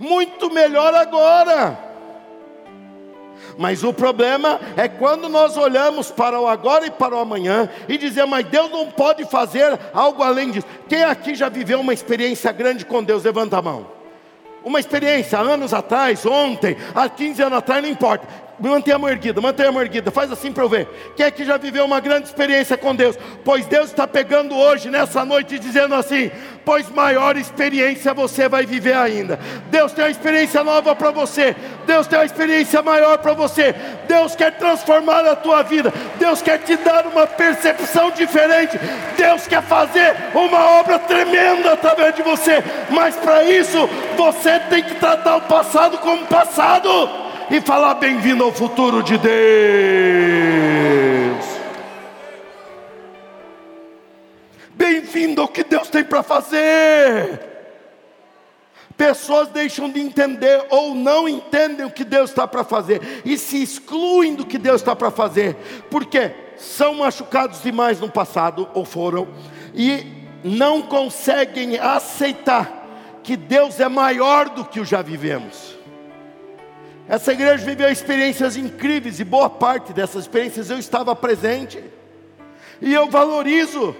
Muito 0.00 0.50
melhor 0.52 0.92
agora. 0.92 1.93
Mas 3.58 3.84
o 3.84 3.92
problema 3.92 4.60
é 4.76 4.88
quando 4.88 5.28
nós 5.28 5.56
olhamos 5.56 6.10
para 6.10 6.40
o 6.40 6.46
agora 6.46 6.86
e 6.86 6.90
para 6.90 7.14
o 7.14 7.18
amanhã 7.18 7.68
e 7.88 7.96
dizemos, 7.96 8.30
mas 8.30 8.46
Deus 8.46 8.70
não 8.70 8.86
pode 8.86 9.24
fazer 9.24 9.78
algo 9.92 10.22
além 10.22 10.50
disso. 10.50 10.66
Quem 10.88 11.04
aqui 11.04 11.34
já 11.34 11.48
viveu 11.48 11.80
uma 11.80 11.94
experiência 11.94 12.50
grande 12.52 12.84
com 12.84 13.02
Deus? 13.02 13.24
Levanta 13.24 13.58
a 13.58 13.62
mão. 13.62 13.86
uma 14.64 14.80
experiência 14.80 15.38
anos 15.38 15.74
atrás, 15.74 16.24
ontem, 16.24 16.76
há 16.94 17.06
15 17.08 17.42
anos 17.42 17.58
atrás, 17.58 17.82
não 17.82 17.88
importa. 17.88 18.26
Mantenha 18.58 18.96
a 18.96 18.98
mão 18.98 19.10
erguida, 19.10 19.40
mantenha 19.40 19.68
a 19.68 19.72
mão 19.72 19.82
erguida, 19.82 20.10
faz 20.10 20.30
assim 20.30 20.52
para 20.52 20.62
eu 20.62 20.68
ver. 20.68 20.88
Quem 21.16 21.26
é 21.26 21.30
que 21.30 21.44
já 21.44 21.56
viveu 21.56 21.84
uma 21.84 22.00
grande 22.00 22.28
experiência 22.28 22.76
com 22.78 22.94
Deus? 22.94 23.18
Pois 23.44 23.66
Deus 23.66 23.86
está 23.86 24.06
pegando 24.06 24.56
hoje, 24.56 24.90
nessa 24.90 25.24
noite, 25.24 25.58
dizendo 25.58 25.94
assim: 25.94 26.30
pois 26.64 26.90
maior 26.90 27.36
experiência 27.36 28.14
você 28.14 28.48
vai 28.48 28.64
viver 28.64 28.96
ainda. 28.96 29.38
Deus 29.70 29.92
tem 29.92 30.04
uma 30.04 30.10
experiência 30.10 30.64
nova 30.64 30.94
para 30.94 31.10
você, 31.10 31.54
Deus 31.86 32.06
tem 32.06 32.18
uma 32.18 32.24
experiência 32.24 32.82
maior 32.82 33.18
para 33.18 33.34
você. 33.34 33.74
Deus 34.08 34.34
quer 34.34 34.52
transformar 34.52 35.24
a 35.26 35.36
tua 35.36 35.62
vida, 35.62 35.92
Deus 36.18 36.40
quer 36.42 36.58
te 36.58 36.76
dar 36.76 37.06
uma 37.06 37.26
percepção 37.26 38.10
diferente, 38.10 38.78
Deus 39.16 39.46
quer 39.46 39.62
fazer 39.62 40.14
uma 40.34 40.78
obra 40.80 40.98
tremenda 40.98 41.72
através 41.72 42.14
de 42.14 42.22
você, 42.22 42.62
mas 42.90 43.14
para 43.16 43.44
isso 43.44 43.88
você 44.16 44.58
tem 44.70 44.82
que 44.82 44.94
tratar 44.94 45.36
o 45.36 45.42
passado 45.42 45.98
como 45.98 46.26
passado 46.26 46.88
e 47.50 47.60
falar 47.60 47.94
bem-vindo 47.94 48.42
ao 48.42 48.52
futuro 48.52 49.02
de 49.02 49.18
Deus. 49.18 50.43
Bem-vindo 54.84 55.40
ao 55.40 55.48
que 55.48 55.64
Deus 55.64 55.88
tem 55.88 56.04
para 56.04 56.22
fazer. 56.22 57.40
Pessoas 58.98 59.48
deixam 59.48 59.88
de 59.88 59.98
entender 59.98 60.66
ou 60.68 60.94
não 60.94 61.26
entendem 61.26 61.86
o 61.86 61.90
que 61.90 62.04
Deus 62.04 62.28
está 62.28 62.46
para 62.46 62.62
fazer 62.62 63.22
e 63.24 63.38
se 63.38 63.62
excluem 63.62 64.34
do 64.34 64.44
que 64.44 64.58
Deus 64.58 64.82
está 64.82 64.94
para 64.94 65.10
fazer, 65.10 65.56
porque 65.90 66.32
são 66.58 66.96
machucados 66.96 67.62
demais 67.62 67.98
no 67.98 68.10
passado 68.10 68.68
ou 68.74 68.84
foram 68.84 69.26
e 69.72 70.04
não 70.44 70.82
conseguem 70.82 71.78
aceitar 71.78 72.86
que 73.22 73.38
Deus 73.38 73.80
é 73.80 73.88
maior 73.88 74.50
do 74.50 74.66
que 74.66 74.80
o 74.80 74.84
já 74.84 75.00
vivemos. 75.00 75.78
Essa 77.08 77.32
igreja 77.32 77.64
viveu 77.64 77.90
experiências 77.90 78.54
incríveis 78.54 79.18
e 79.18 79.24
boa 79.24 79.48
parte 79.48 79.94
dessas 79.94 80.24
experiências 80.24 80.68
eu 80.68 80.78
estava 80.78 81.16
presente. 81.16 81.82
E 82.82 82.92
eu 82.92 83.08
valorizo, 83.08 83.96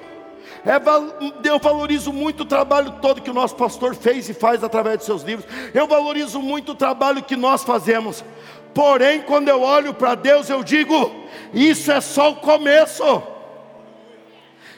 é, 0.66 1.48
eu 1.48 1.58
valorizo 1.58 2.10
muito 2.10 2.40
o 2.40 2.46
trabalho 2.46 2.92
todo 3.02 3.20
que 3.20 3.30
o 3.30 3.34
nosso 3.34 3.54
pastor 3.54 3.94
fez 3.94 4.28
e 4.30 4.34
faz 4.34 4.64
através 4.64 4.98
de 4.98 5.04
seus 5.04 5.22
livros. 5.22 5.46
Eu 5.74 5.86
valorizo 5.86 6.40
muito 6.40 6.72
o 6.72 6.74
trabalho 6.74 7.22
que 7.22 7.36
nós 7.36 7.62
fazemos. 7.62 8.24
Porém, 8.72 9.20
quando 9.20 9.48
eu 9.48 9.60
olho 9.60 9.92
para 9.92 10.14
Deus, 10.14 10.48
eu 10.48 10.64
digo: 10.64 11.14
isso 11.52 11.92
é 11.92 12.00
só 12.00 12.32
o 12.32 12.36
começo. 12.36 13.22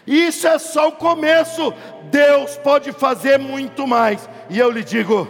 Isso 0.05 0.47
é 0.49 0.59
só 0.59 0.89
o 0.89 0.93
começo. 0.93 1.73
Deus 2.11 2.57
pode 2.59 2.91
fazer 2.93 3.39
muito 3.39 3.87
mais. 3.87 4.29
E 4.51 4.59
eu 4.59 4.71
lhe 4.71 4.83
digo: 4.83 5.29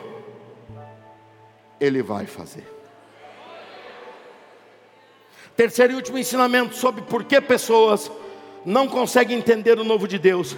Ele 1.79 2.03
vai 2.03 2.25
fazer. 2.25 2.67
Terceiro 5.55 5.93
e 5.93 5.97
último 5.97 6.19
ensinamento 6.19 6.75
sobre 6.75 7.03
por 7.03 7.25
que 7.25 7.41
pessoas 7.41 8.11
não 8.67 8.89
conseguem 8.89 9.39
entender 9.39 9.79
o 9.79 9.85
novo 9.85 10.09
de 10.09 10.19
Deus, 10.19 10.57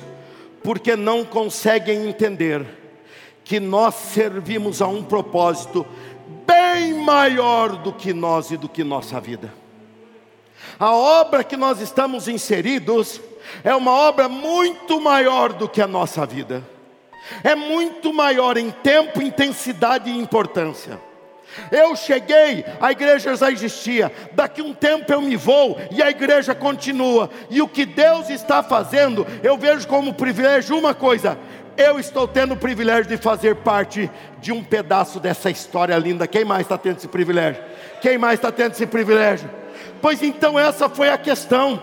porque 0.62 0.97
não 0.97 1.27
conseguem 1.27 2.09
entender 2.09 2.64
que 3.44 3.61
nós 3.61 3.94
servimos 3.94 4.81
a 4.81 4.88
um 4.88 5.05
propósito 5.05 5.87
bem 6.47 6.94
maior 6.94 7.77
do 7.77 7.92
que 7.92 8.14
nós 8.14 8.51
e 8.51 8.57
do 8.57 8.66
que 8.66 8.83
nossa 8.83 9.21
vida. 9.21 9.53
A 10.81 10.90
obra 10.94 11.44
que 11.44 11.57
nós 11.57 11.81
estamos 11.81 12.29
inseridos 12.29 13.21
é 13.62 13.75
uma 13.75 13.92
obra 13.92 14.27
muito 14.27 14.99
maior 14.99 15.53
do 15.53 15.68
que 15.68 15.83
a 15.83 15.87
nossa 15.87 16.25
vida, 16.25 16.66
é 17.44 17.55
muito 17.55 18.11
maior 18.12 18.57
em 18.57 18.71
tempo, 18.71 19.21
intensidade 19.21 20.09
e 20.09 20.18
importância. 20.18 21.08
Eu 21.73 21.97
cheguei, 21.97 22.65
a 22.81 22.93
igreja 22.93 23.35
já 23.35 23.51
existia. 23.51 24.13
Daqui 24.33 24.63
um 24.63 24.75
tempo 24.75 25.13
eu 25.13 25.21
me 25.21 25.37
vou 25.37 25.79
e 25.91 26.03
a 26.03 26.11
igreja 26.11 26.55
continua. 26.55 27.31
E 27.51 27.61
o 27.61 27.69
que 27.69 27.85
Deus 27.85 28.31
está 28.31 28.63
fazendo, 28.63 29.27
eu 29.43 29.57
vejo 29.57 29.87
como 29.87 30.15
privilégio 30.15 30.77
uma 30.77 30.95
coisa: 30.95 31.39
eu 31.77 31.99
estou 31.99 32.27
tendo 32.27 32.55
o 32.55 32.57
privilégio 32.57 33.07
de 33.07 33.17
fazer 33.17 33.57
parte 33.57 34.11
de 34.41 34.53
um 34.53 34.65
pedaço 34.65 35.21
dessa 35.21 35.49
história 35.49 35.97
linda. 35.97 36.27
Quem 36.27 36.45
mais 36.45 36.63
está 36.63 36.77
tendo 36.77 36.97
esse 36.97 37.09
privilégio? 37.09 37.63
Quem 38.01 38.19
mais 38.19 38.35
está 38.39 38.51
tendo 38.51 38.73
esse 38.73 38.87
privilégio? 38.87 39.49
Pois 40.03 40.23
então, 40.23 40.59
essa 40.59 40.89
foi 40.89 41.09
a 41.09 41.17
questão. 41.17 41.83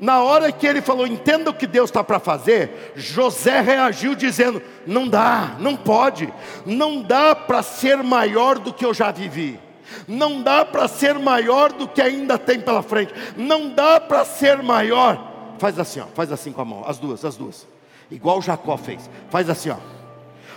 Na 0.00 0.22
hora 0.22 0.50
que 0.50 0.66
ele 0.66 0.80
falou, 0.80 1.06
entenda 1.06 1.50
o 1.50 1.54
que 1.54 1.66
Deus 1.66 1.90
está 1.90 2.02
para 2.02 2.18
fazer, 2.18 2.92
José 2.96 3.60
reagiu 3.60 4.14
dizendo: 4.14 4.62
não 4.86 5.06
dá, 5.06 5.56
não 5.58 5.76
pode, 5.76 6.32
não 6.64 7.02
dá 7.02 7.34
para 7.36 7.62
ser 7.62 8.02
maior 8.02 8.58
do 8.58 8.72
que 8.72 8.84
eu 8.84 8.94
já 8.94 9.10
vivi, 9.10 9.60
não 10.08 10.40
dá 10.40 10.64
para 10.64 10.88
ser 10.88 11.18
maior 11.18 11.70
do 11.70 11.86
que 11.86 12.00
ainda 12.00 12.38
tem 12.38 12.58
pela 12.58 12.82
frente, 12.82 13.12
não 13.36 13.68
dá 13.68 14.00
para 14.00 14.24
ser 14.24 14.62
maior. 14.62 15.28
Faz 15.58 15.78
assim, 15.78 16.00
ó, 16.00 16.06
faz 16.14 16.32
assim 16.32 16.50
com 16.50 16.62
a 16.62 16.64
mão, 16.64 16.82
as 16.86 16.98
duas, 16.98 17.22
as 17.22 17.36
duas, 17.36 17.68
igual 18.10 18.40
Jacó 18.40 18.78
fez, 18.78 19.10
faz 19.28 19.50
assim, 19.50 19.68
ó. 19.68 19.76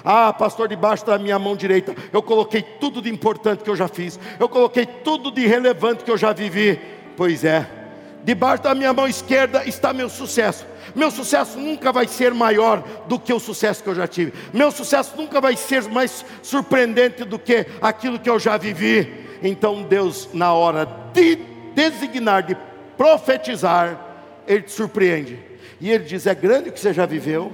Ah, 0.05 0.31
pastor, 0.31 0.69
debaixo 0.69 1.05
da 1.05 1.17
minha 1.17 1.37
mão 1.37 1.55
direita, 1.55 1.93
eu 2.13 2.21
coloquei 2.21 2.61
tudo 2.61 3.01
de 3.01 3.09
importante 3.09 3.61
que 3.63 3.69
eu 3.69 3.75
já 3.75 3.89
fiz, 3.89 4.17
eu 4.39 4.47
coloquei 4.47 4.85
tudo 4.85 5.31
de 5.31 5.45
relevante 5.45 6.05
que 6.05 6.11
eu 6.11 6.17
já 6.17 6.31
vivi. 6.31 6.79
Pois 7.15 7.43
é, 7.45 7.82
debaixo 8.23 8.63
da 8.63 8.73
minha 8.73 8.93
mão 8.93 9.07
esquerda 9.07 9.63
está 9.65 9.93
meu 9.93 10.09
sucesso. 10.09 10.65
Meu 10.95 11.09
sucesso 11.09 11.59
nunca 11.59 11.91
vai 11.91 12.07
ser 12.07 12.33
maior 12.33 12.83
do 13.07 13.19
que 13.19 13.33
o 13.33 13.39
sucesso 13.39 13.83
que 13.83 13.89
eu 13.89 13.95
já 13.95 14.07
tive. 14.07 14.33
Meu 14.53 14.71
sucesso 14.71 15.13
nunca 15.17 15.41
vai 15.41 15.55
ser 15.55 15.83
mais 15.83 16.25
surpreendente 16.41 17.23
do 17.23 17.39
que 17.39 17.65
aquilo 17.81 18.19
que 18.19 18.29
eu 18.29 18.39
já 18.39 18.57
vivi. 18.57 19.11
Então 19.41 19.83
Deus, 19.83 20.29
na 20.33 20.53
hora 20.53 20.87
de 21.13 21.35
designar, 21.73 22.43
de 22.43 22.55
profetizar, 22.97 23.99
Ele 24.47 24.61
te 24.61 24.71
surpreende. 24.71 25.39
E 25.81 25.89
Ele 25.89 26.03
diz: 26.03 26.25
é 26.27 26.35
grande 26.35 26.69
o 26.69 26.71
que 26.71 26.79
você 26.79 26.93
já 26.93 27.05
viveu, 27.05 27.51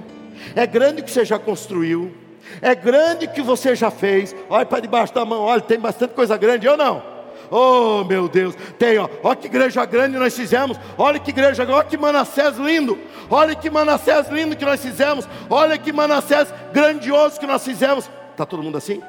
é 0.54 0.66
grande 0.66 1.00
o 1.00 1.04
que 1.04 1.10
você 1.10 1.24
já 1.24 1.38
construiu, 1.38 2.12
é 2.60 2.74
grande 2.74 3.26
o 3.26 3.30
que 3.30 3.42
você 3.42 3.74
já 3.74 3.90
fez. 3.90 4.34
Olha 4.48 4.66
para 4.66 4.80
debaixo 4.80 5.14
da 5.14 5.24
mão, 5.24 5.42
olha, 5.42 5.60
tem 5.60 5.78
bastante 5.78 6.14
coisa 6.14 6.36
grande, 6.36 6.66
eu 6.66 6.76
não. 6.76 7.09
Oh, 7.50 8.04
meu 8.04 8.28
Deus, 8.28 8.54
tem, 8.78 8.96
ó, 8.98 9.08
olha 9.24 9.36
que 9.36 9.46
igreja 9.48 9.84
grande 9.84 10.16
nós 10.16 10.36
fizemos. 10.36 10.78
Olha 10.96 11.18
que 11.18 11.30
igreja, 11.30 11.66
olha 11.68 11.84
que 11.84 11.96
Manassés 11.96 12.56
lindo. 12.56 12.96
Olha 13.28 13.54
que 13.54 13.68
Manassés 13.68 14.28
lindo 14.28 14.56
que 14.56 14.64
nós 14.64 14.80
fizemos. 14.80 15.28
Olha 15.48 15.76
que 15.76 15.92
Manassés 15.92 16.52
grandioso 16.72 17.40
que 17.40 17.46
nós 17.46 17.64
fizemos. 17.64 18.08
Tá 18.36 18.46
todo 18.46 18.62
mundo 18.62 18.78
assim? 18.78 19.02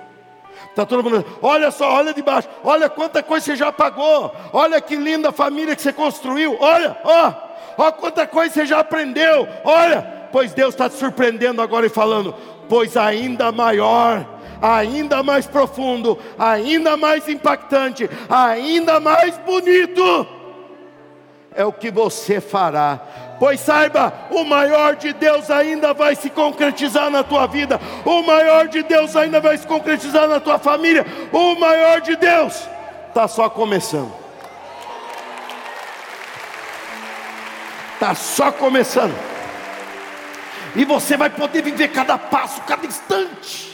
Tá 0.75 0.85
todo 0.85 1.03
mundo. 1.03 1.23
Olha 1.41 1.69
só, 1.69 1.93
olha 1.93 2.13
de 2.13 2.21
baixo. 2.21 2.49
Olha 2.63 2.89
quanta 2.89 3.21
coisa 3.21 3.45
você 3.45 3.55
já 3.55 3.71
pagou. 3.71 4.33
Olha 4.51 4.81
que 4.81 4.95
linda 4.95 5.31
família 5.31 5.75
que 5.75 5.81
você 5.81 5.93
construiu. 5.93 6.57
Olha, 6.59 6.97
ó, 7.03 7.33
ó 7.77 7.91
quanta 7.91 8.25
coisa 8.25 8.53
você 8.53 8.65
já 8.65 8.79
aprendeu. 8.79 9.47
Olha, 9.63 10.01
pois 10.31 10.53
Deus 10.53 10.73
está 10.73 10.89
te 10.89 10.95
surpreendendo 10.95 11.61
agora 11.61 11.85
e 11.85 11.89
falando, 11.89 12.33
pois 12.67 12.97
ainda 12.97 13.51
maior 13.51 14.25
ainda 14.61 15.23
mais 15.23 15.47
profundo, 15.47 16.17
ainda 16.37 16.95
mais 16.95 17.27
impactante, 17.27 18.09
ainda 18.29 18.99
mais 18.99 19.37
bonito. 19.39 20.27
É 21.53 21.65
o 21.65 21.73
que 21.73 21.91
você 21.91 22.39
fará. 22.39 22.99
Pois 23.39 23.59
saiba, 23.59 24.13
o 24.29 24.43
maior 24.43 24.95
de 24.95 25.11
Deus 25.13 25.49
ainda 25.49 25.93
vai 25.93 26.15
se 26.15 26.29
concretizar 26.29 27.09
na 27.09 27.23
tua 27.23 27.47
vida, 27.47 27.81
o 28.05 28.21
maior 28.21 28.67
de 28.67 28.83
Deus 28.83 29.15
ainda 29.15 29.39
vai 29.41 29.57
se 29.57 29.65
concretizar 29.65 30.27
na 30.27 30.39
tua 30.39 30.59
família, 30.59 31.05
o 31.31 31.55
maior 31.55 32.01
de 32.01 32.15
Deus 32.15 32.69
está 33.07 33.27
só 33.27 33.49
começando. 33.49 34.13
Está 37.93 38.15
só 38.15 38.51
começando. 38.51 39.13
E 40.75 40.85
você 40.85 41.17
vai 41.17 41.29
poder 41.29 41.61
viver 41.61 41.89
cada 41.89 42.17
passo, 42.17 42.61
cada 42.61 42.85
instante. 42.87 43.70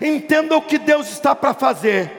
Entenda 0.00 0.56
o 0.56 0.62
que 0.62 0.78
Deus 0.78 1.08
está 1.08 1.34
para 1.34 1.54
fazer. 1.54 2.10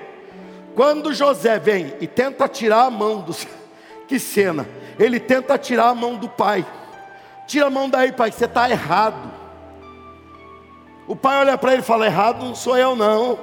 Quando 0.75 1.13
José 1.13 1.59
vem 1.59 1.93
e 2.01 2.07
tenta 2.07 2.47
tirar 2.47 2.85
a 2.85 2.91
mão 2.91 3.21
do. 3.21 3.35
Que 4.07 4.19
cena! 4.19 4.67
Ele 4.99 5.19
tenta 5.19 5.57
tirar 5.57 5.87
a 5.87 5.95
mão 5.95 6.15
do 6.15 6.27
pai. 6.27 6.65
Tira 7.47 7.67
a 7.67 7.69
mão 7.69 7.89
daí, 7.89 8.11
pai, 8.11 8.31
você 8.31 8.45
está 8.45 8.69
errado. 8.69 9.31
O 11.07 11.15
pai 11.15 11.39
olha 11.39 11.57
para 11.57 11.73
ele 11.73 11.81
e 11.81 11.85
fala: 11.85 12.05
Errado 12.05 12.43
não 12.43 12.55
sou 12.55 12.77
eu, 12.77 12.95
não. 12.95 13.39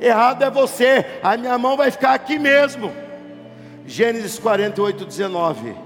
Errado 0.00 0.42
é 0.42 0.50
você. 0.50 1.04
A 1.22 1.36
minha 1.36 1.58
mão 1.58 1.76
vai 1.76 1.90
ficar 1.90 2.14
aqui 2.14 2.38
mesmo. 2.38 2.92
Gênesis 3.86 4.38
48, 4.38 5.04
19. 5.04 5.76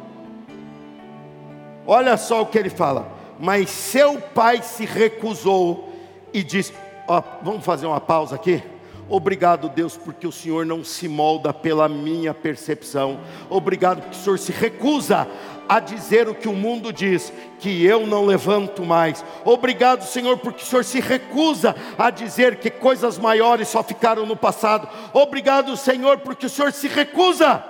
Olha 1.87 2.17
só 2.17 2.43
o 2.43 2.47
que 2.47 2.59
ele 2.59 2.71
fala. 2.71 3.13
Mas 3.39 3.71
seu 3.71 4.21
pai 4.21 4.63
se 4.63 4.85
recusou 4.85 5.93
e 6.33 6.43
disse: 6.43 6.73
Ó, 7.07 7.23
vamos 7.43 7.65
fazer 7.65 7.87
uma 7.87 8.01
pausa 8.01 8.35
aqui. 8.35 8.63
Obrigado, 9.09 9.69
Deus, 9.69 9.97
porque 9.97 10.27
o 10.27 10.33
Senhor 10.33 10.65
não 10.65 10.83
se 10.83 11.09
molda 11.09 11.53
pela 11.53 11.89
minha 11.89 12.33
percepção. 12.33 13.21
Obrigado 13.51 14.01
porque 14.01 14.17
o 14.17 14.21
Senhor 14.21 14.39
se 14.39 14.51
recusa 14.51 15.29
a 15.69 15.79
dizer 15.79 16.29
o 16.29 16.35
que 16.35 16.49
o 16.49 16.55
mundo 16.55 16.93
diz, 16.93 17.33
que 17.59 17.85
eu 17.85 18.07
não 18.07 18.25
levanto 18.25 18.83
mais. 18.83 19.25
Obrigado, 19.45 20.05
Senhor, 20.05 20.39
porque 20.39 20.63
o 20.63 20.67
Senhor 20.67 20.85
se 20.85 21.01
recusa 21.01 21.77
a 21.99 22.11
dizer 22.11 22.57
que 22.57 22.71
coisas 22.71 23.19
maiores 23.19 23.69
só 23.69 23.83
ficaram 23.83 24.25
no 24.25 24.37
passado. 24.37 24.89
Obrigado, 25.13 25.77
Senhor, 25.77 26.19
porque 26.19 26.47
o 26.47 26.51
Senhor 26.51 26.73
se 26.73 26.89
recusa. 26.89 27.63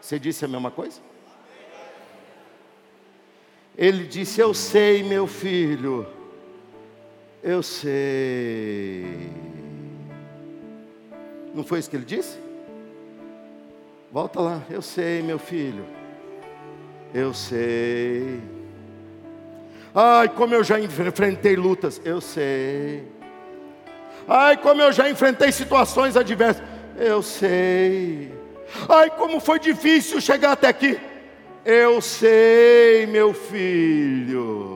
Você 0.00 0.18
disse 0.18 0.44
a 0.44 0.48
mesma 0.48 0.70
coisa? 0.70 1.00
Ele 3.76 4.04
disse: 4.04 4.40
Eu 4.40 4.52
sei, 4.54 5.02
meu 5.02 5.26
filho 5.26 6.06
eu 7.42 7.62
sei. 7.62 9.30
Não 11.54 11.64
foi 11.64 11.80
isso 11.80 11.90
que 11.90 11.96
ele 11.96 12.04
disse? 12.04 12.38
Volta 14.10 14.40
lá. 14.40 14.62
Eu 14.70 14.80
sei, 14.80 15.22
meu 15.22 15.38
filho. 15.38 15.84
Eu 17.12 17.34
sei. 17.34 18.40
Ai, 19.94 20.28
como 20.28 20.54
eu 20.54 20.64
já 20.64 20.78
enfrentei 20.80 21.56
lutas. 21.56 22.00
Eu 22.04 22.20
sei. 22.20 23.04
Ai, 24.26 24.56
como 24.56 24.80
eu 24.80 24.92
já 24.92 25.10
enfrentei 25.10 25.50
situações 25.52 26.16
adversas. 26.16 26.62
Eu 26.96 27.22
sei. 27.22 28.32
Ai, 28.88 29.10
como 29.10 29.40
foi 29.40 29.58
difícil 29.58 30.20
chegar 30.20 30.52
até 30.52 30.68
aqui. 30.68 30.98
Eu 31.64 32.00
sei, 32.00 33.06
meu 33.06 33.34
filho. 33.34 34.71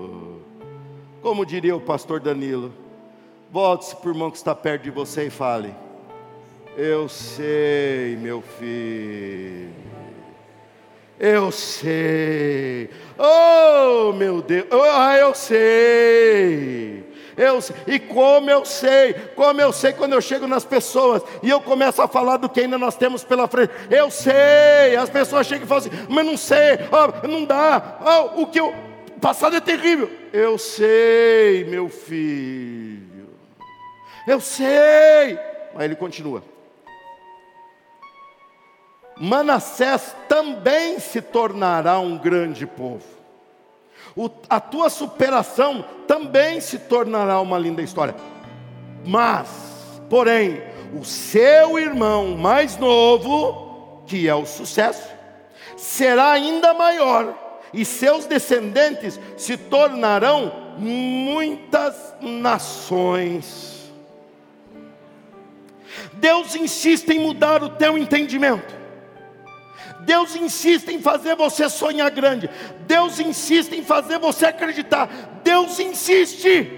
Como 1.27 1.45
diria 1.45 1.75
o 1.75 1.81
pastor 1.81 2.21
Danilo, 2.21 2.73
volte-se 3.51 3.97
para 3.97 4.07
o 4.07 4.13
irmão 4.13 4.31
que 4.31 4.37
está 4.37 4.55
perto 4.55 4.85
de 4.85 4.93
você 4.93 5.25
e 5.25 5.31
fale: 5.31 5.75
Eu 6.77 7.09
sei, 7.09 8.17
meu 8.17 8.41
filho. 8.41 9.75
Eu 11.19 11.51
sei. 11.51 12.91
Oh, 13.19 14.13
meu 14.13 14.41
Deus. 14.41 14.69
Ah, 14.71 15.17
eu 15.17 15.35
sei. 15.35 17.05
Eu, 17.37 17.59
e 17.89 17.99
como 17.99 18.49
eu 18.49 18.65
sei, 18.65 19.13
como 19.35 19.61
eu 19.61 19.73
sei 19.73 19.93
quando 19.95 20.13
eu 20.13 20.21
chego 20.21 20.47
nas 20.47 20.65
pessoas 20.65 21.25
e 21.43 21.51
eu 21.51 21.61
começo 21.61 22.01
a 22.01 22.07
falar 22.07 22.37
do 22.37 22.49
que 22.49 22.61
ainda 22.61 22.79
nós 22.79 22.97
temos 22.97 23.25
pela 23.25 23.49
frente, 23.49 23.73
eu 23.91 24.13
sei, 24.13 24.97
as 24.97 25.11
pessoas 25.11 25.47
chegam 25.47 25.65
e 25.65 25.69
falam 25.69 25.85
assim, 25.85 26.07
mas 26.09 26.25
não 26.25 26.37
sei, 26.37 26.79
oh, 26.91 27.27
não 27.27 27.45
dá, 27.45 27.99
oh, 28.01 28.43
o 28.43 28.47
que 28.47 28.59
eu, 28.59 28.73
o 29.17 29.21
passado 29.21 29.57
é 29.57 29.61
terrível. 29.61 30.11
Eu 30.31 30.59
sei, 30.59 31.65
meu 31.65 31.89
filho. 31.89 33.31
Eu 34.29 34.41
sei. 34.41 35.39
Mas 35.75 35.85
ele 35.85 35.97
continua. 35.97 36.43
Manassés 39.19 40.15
também 40.29 41.01
se 41.01 41.23
tornará 41.23 41.99
um 41.99 42.19
grande 42.19 42.67
povo. 42.67 43.07
O, 44.15 44.29
a 44.51 44.61
tua 44.61 44.91
superação 44.91 45.83
também 46.07 46.61
se 46.61 46.79
tornará 46.79 47.41
uma 47.41 47.59
linda 47.59 47.81
história. 47.81 48.15
Mas, 49.07 49.49
porém, 50.11 50.63
o 50.93 51.05
seu 51.07 51.79
irmão 51.79 52.37
mais 52.37 52.77
novo, 52.77 54.03
que 54.07 54.29
é 54.29 54.35
o 54.35 54.45
sucesso, 54.45 55.09
será 55.75 56.33
ainda 56.33 56.75
maior 56.75 57.46
e 57.73 57.85
seus 57.85 58.27
descendentes 58.27 59.19
se 59.37 59.57
tornarão 59.57 60.75
muitas 60.79 62.15
nações. 62.21 63.93
Deus 66.15 66.55
insiste 66.55 67.11
em 67.11 67.19
mudar 67.19 67.63
o 67.63 67.71
teu 67.71 67.97
entendimento. 67.97 68.75
Deus 70.01 70.37
insiste 70.37 70.89
em 70.93 71.01
fazer 71.01 71.35
você 71.35 71.69
sonhar 71.69 72.11
grande. 72.11 72.49
Deus 72.87 73.19
insiste 73.19 73.73
em 73.73 73.83
fazer 73.83 74.19
você 74.19 74.47
acreditar. 74.47 75.09
Deus 75.43 75.81
insiste. 75.81 76.71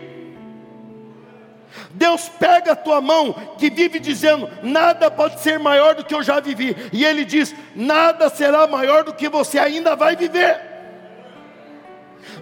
Deus 1.90 2.28
pega 2.28 2.72
a 2.72 2.76
tua 2.76 3.00
mão 3.00 3.32
que 3.58 3.70
vive 3.70 3.98
dizendo: 3.98 4.48
nada 4.62 5.10
pode 5.10 5.40
ser 5.40 5.58
maior 5.58 5.94
do 5.94 6.04
que 6.04 6.14
eu 6.14 6.22
já 6.22 6.40
vivi, 6.40 6.76
e 6.92 7.04
Ele 7.04 7.24
diz: 7.24 7.54
nada 7.74 8.28
será 8.28 8.66
maior 8.66 9.04
do 9.04 9.12
que 9.12 9.28
você 9.28 9.58
ainda 9.58 9.96
vai 9.96 10.16
viver. 10.16 10.67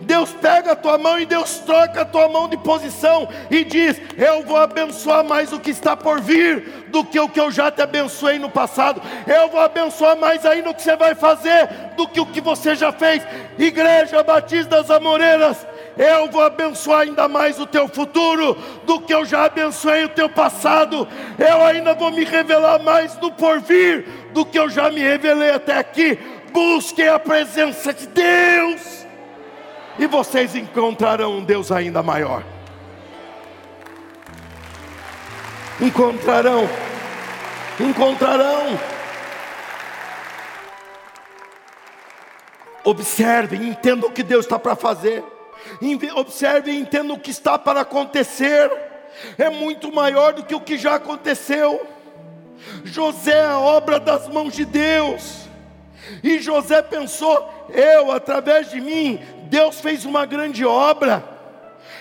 Deus 0.03 0.31
pega 0.33 0.73
a 0.73 0.77
tua 0.77 0.99
mão 0.99 1.19
e 1.19 1.27
Deus 1.27 1.59
troca 1.59 2.03
a 2.03 2.05
tua 2.05 2.29
mão 2.29 2.49
de 2.49 2.57
posição 2.57 3.29
e 3.51 3.65
diz: 3.65 4.01
Eu 4.17 4.43
vou 4.43 4.57
abençoar 4.57 5.25
mais 5.25 5.53
o 5.53 5.61
que 5.61 5.71
está 5.71 5.97
por 5.97 6.21
vir 6.21 6.87
do 6.89 7.05
que 7.05 7.19
o 7.19 7.29
que 7.29 7.41
eu 7.41 7.51
já 7.51 7.71
te 7.71 7.83
abençoei 7.83 8.39
no 8.39 8.51
passado. 8.51 9.03
Eu 9.27 9.49
vou 9.49 9.61
abençoar 9.61 10.17
mais 10.17 10.47
ainda 10.47 10.71
o 10.71 10.75
que 10.75 10.83
você 10.83 10.97
vai 10.97 11.15
fazer 11.15 11.69
do 11.97 12.07
que 12.07 12.21
o 12.21 12.27
que 12.27 12.41
você 12.41 12.75
já 12.75 12.93
fez. 12.93 13.23
Igreja 13.59 14.23
Batista 14.23 14.77
das 14.77 14.91
Amoreiras, 14.91 15.67
eu 15.97 16.31
vou 16.31 16.43
abençoar 16.43 17.01
ainda 17.01 17.27
mais 17.27 17.59
o 17.59 17.67
teu 17.67 17.89
futuro 17.89 18.57
do 18.85 19.01
que 19.01 19.15
eu 19.15 19.25
já 19.25 19.45
abençoei 19.45 20.05
o 20.05 20.11
teu 20.11 20.29
passado. 20.29 21.09
Eu 21.39 21.65
ainda 21.65 21.95
vou 21.95 22.13
me 22.13 22.25
revelar 22.25 22.83
mais 22.83 23.19
no 23.19 23.33
porvir 23.33 24.07
do 24.33 24.45
que 24.45 24.59
eu 24.59 24.69
já 24.69 24.91
me 24.91 25.01
revelei 25.01 25.51
até 25.51 25.79
aqui. 25.79 26.19
Busque 26.53 27.03
a 27.03 27.19
presença 27.19 27.93
de 27.93 28.07
Deus 28.07 28.96
e 29.99 30.07
vocês 30.07 30.55
encontrarão 30.55 31.39
um 31.39 31.45
Deus 31.45 31.73
ainda 31.73 32.03
maior. 32.03 32.43
Encontrarão, 35.81 36.69
encontrarão. 37.79 38.79
Observe, 42.85 43.57
entenda 43.57 44.07
o 44.07 44.13
que 44.13 44.23
Deus 44.23 44.45
está 44.45 44.59
para 44.59 44.77
fazer. 44.77 45.25
Observe 46.15 46.71
e 46.71 46.79
entenda 46.79 47.13
o 47.13 47.19
que 47.19 47.31
está 47.31 47.59
para 47.59 47.81
acontecer. 47.81 48.71
É 49.37 49.51
muito 49.51 49.93
maior 49.93 50.33
do 50.33 50.45
que 50.45 50.55
o 50.55 50.61
que 50.61 50.79
já 50.79 50.95
aconteceu. 50.95 51.87
José 52.85 53.39
é 53.39 53.47
a 53.47 53.59
obra 53.59 53.99
das 53.99 54.29
mãos 54.29 54.55
de 54.55 54.65
Deus. 54.65 55.46
E 56.23 56.39
José 56.39 56.83
pensou: 56.83 57.69
eu, 57.69 58.13
através 58.13 58.71
de 58.71 58.81
mim, 58.81 59.21
Deus 59.45 59.81
fez 59.81 60.05
uma 60.05 60.25
grande 60.27 60.65
obra. 60.65 61.37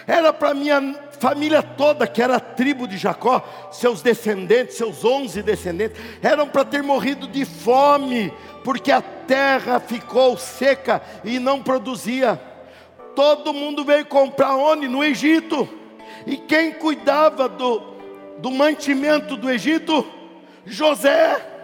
Era 0.08 0.32
para 0.32 0.53
minha 0.53 0.95
família 1.20 1.64
toda, 1.64 2.06
que 2.06 2.22
era 2.22 2.36
a 2.36 2.39
tribo 2.39 2.88
de 2.88 2.97
Jacó, 2.97 3.43
seus 3.72 4.01
descendentes, 4.01 4.78
seus 4.78 5.03
onze 5.03 5.41
descendentes, 5.41 5.99
eram 6.22 6.47
para 6.47 6.66
ter 6.66 6.84
morrido 6.84 7.28
de 7.28 7.45
fome, 7.45 8.32
porque 8.64 8.91
a 8.91 9.01
terra 9.01 9.80
ficou 9.80 10.38
seca 10.38 11.01
e 11.24 11.39
não 11.39 11.62
produzia. 11.62 12.39
Todo 13.16 13.53
mundo 13.53 13.84
veio 13.84 14.06
comprar 14.06 14.56
onde? 14.56 14.88
No 14.88 15.03
Egito. 15.03 15.68
E 16.28 16.38
quem 16.38 16.74
cuidava 16.74 17.47
do, 17.47 17.80
do 18.39 18.51
mantimento 18.51 19.38
do 19.38 19.49
Egito? 19.49 20.06
José. 20.66 21.55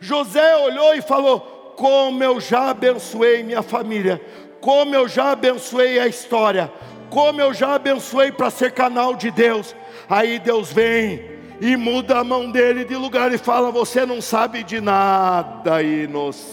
José 0.00 0.56
olhou 0.56 0.94
e 0.94 1.02
falou: 1.02 1.74
Como 1.76 2.24
eu 2.24 2.40
já 2.40 2.70
abençoei 2.70 3.42
minha 3.42 3.62
família, 3.62 4.20
como 4.60 4.94
eu 4.94 5.06
já 5.06 5.32
abençoei 5.32 5.98
a 5.98 6.06
história, 6.06 6.72
como 7.08 7.40
eu 7.40 7.52
já 7.52 7.74
abençoei 7.74 8.32
para 8.32 8.50
ser 8.50 8.72
canal 8.72 9.14
de 9.14 9.30
Deus. 9.30 9.76
Aí 10.08 10.38
Deus 10.38 10.72
vem 10.72 11.38
e 11.60 11.76
muda 11.76 12.18
a 12.18 12.24
mão 12.24 12.50
dele 12.50 12.84
de 12.84 12.96
lugar 12.96 13.32
e 13.32 13.38
fala: 13.38 13.70
Você 13.70 14.06
não 14.06 14.20
sabe 14.20 14.64
de 14.64 14.80
nada, 14.80 15.82
inocente. 15.82 16.50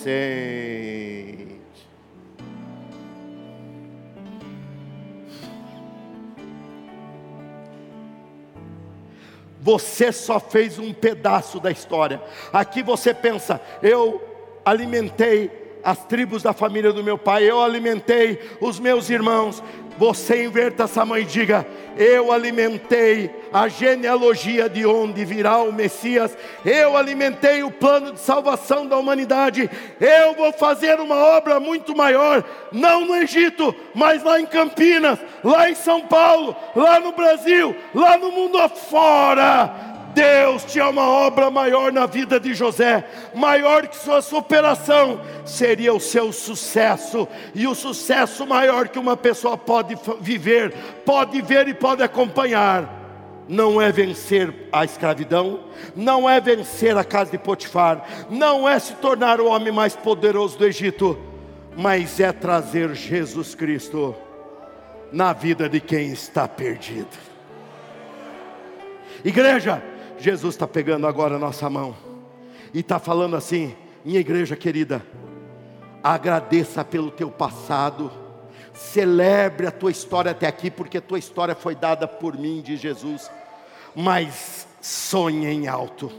Você 9.61 10.11
só 10.11 10.39
fez 10.39 10.77
um 10.77 10.93
pedaço 10.93 11.59
da 11.59 11.71
história. 11.71 12.21
Aqui 12.53 12.83
você 12.83 13.13
pensa, 13.13 13.59
eu 13.81 14.21
alimentei 14.63 15.79
as 15.83 16.03
tribos 16.05 16.43
da 16.43 16.53
família 16.53 16.91
do 16.91 17.03
meu 17.03 17.17
pai, 17.17 17.49
eu 17.49 17.61
alimentei 17.61 18.39
os 18.59 18.79
meus 18.79 19.09
irmãos. 19.09 19.63
Você 19.97 20.43
inverta 20.43 20.83
essa 20.83 21.03
mãe 21.03 21.23
e 21.23 21.25
diga: 21.25 21.65
Eu 21.97 22.31
alimentei 22.31 23.31
a 23.51 23.67
genealogia 23.67 24.69
de 24.69 24.85
onde 24.85 25.25
virá 25.25 25.57
o 25.57 25.73
Messias, 25.73 26.37
eu 26.63 26.95
alimentei 26.95 27.63
o 27.63 27.71
plano 27.71 28.11
de 28.11 28.19
salvação 28.19 28.85
da 28.85 28.97
humanidade. 28.97 29.69
Eu 29.99 30.35
vou 30.35 30.53
fazer 30.53 30.99
uma 30.99 31.15
obra 31.15 31.59
muito 31.59 31.95
maior, 31.95 32.43
não 32.71 33.05
no 33.05 33.15
Egito, 33.15 33.73
mas 33.95 34.23
lá 34.23 34.39
em 34.39 34.45
Campinas, 34.45 35.19
lá 35.43 35.69
em 35.69 35.75
São 35.75 36.01
Paulo, 36.01 36.55
lá 36.75 36.99
no 36.99 37.11
Brasil, 37.11 37.75
lá 37.95 38.17
no 38.17 38.31
mundo 38.31 38.57
afora 38.59 39.96
Deus 40.13 40.63
tinha 40.63 40.89
uma 40.89 41.07
obra 41.07 41.51
maior 41.51 41.91
na 41.91 42.05
vida 42.05 42.39
de 42.39 42.53
José, 42.53 43.05
maior 43.35 43.87
que 43.87 43.95
sua 43.95 44.21
superação, 44.21 45.21
seria 45.45 45.93
o 45.93 45.99
seu 45.99 46.31
sucesso, 46.31 47.27
e 47.53 47.67
o 47.67 47.75
sucesso 47.75 48.45
maior 48.45 48.87
que 48.87 48.99
uma 48.99 49.15
pessoa 49.15 49.57
pode 49.57 49.97
viver, 50.19 50.73
pode 51.05 51.41
ver 51.41 51.67
e 51.67 51.73
pode 51.73 52.01
acompanhar, 52.01 52.97
não 53.47 53.81
é 53.81 53.91
vencer 53.91 54.53
a 54.71 54.83
escravidão, 54.83 55.61
não 55.95 56.29
é 56.29 56.39
vencer 56.39 56.97
a 56.97 57.03
casa 57.03 57.31
de 57.31 57.37
Potifar, 57.37 58.03
não 58.29 58.67
é 58.67 58.77
se 58.79 58.93
tornar 58.95 59.39
o 59.39 59.47
homem 59.47 59.71
mais 59.71 59.95
poderoso 59.95 60.57
do 60.57 60.65
Egito, 60.65 61.17
mas 61.75 62.19
é 62.19 62.31
trazer 62.31 62.93
Jesus 62.95 63.53
Cristo 63.53 64.15
na 65.11 65.31
vida 65.31 65.69
de 65.69 65.79
quem 65.79 66.11
está 66.11 66.47
perdido. 66.47 67.27
Igreja, 69.23 69.81
Jesus 70.19 70.55
está 70.55 70.67
pegando 70.67 71.05
agora 71.05 71.35
a 71.35 71.39
nossa 71.39 71.69
mão 71.69 71.95
e 72.73 72.79
está 72.79 72.99
falando 72.99 73.35
assim: 73.35 73.75
minha 74.03 74.19
igreja 74.19 74.55
querida, 74.55 75.05
agradeça 76.03 76.83
pelo 76.83 77.11
teu 77.11 77.29
passado, 77.29 78.11
celebre 78.73 79.67
a 79.67 79.71
tua 79.71 79.91
história 79.91 80.31
até 80.31 80.47
aqui, 80.47 80.71
porque 80.71 80.97
a 80.97 81.01
tua 81.01 81.19
história 81.19 81.55
foi 81.55 81.75
dada 81.75 82.07
por 82.07 82.37
mim, 82.37 82.61
de 82.61 82.77
Jesus, 82.77 83.29
mas 83.95 84.67
sonhe 84.81 85.47
em 85.47 85.67
alto. 85.67 86.11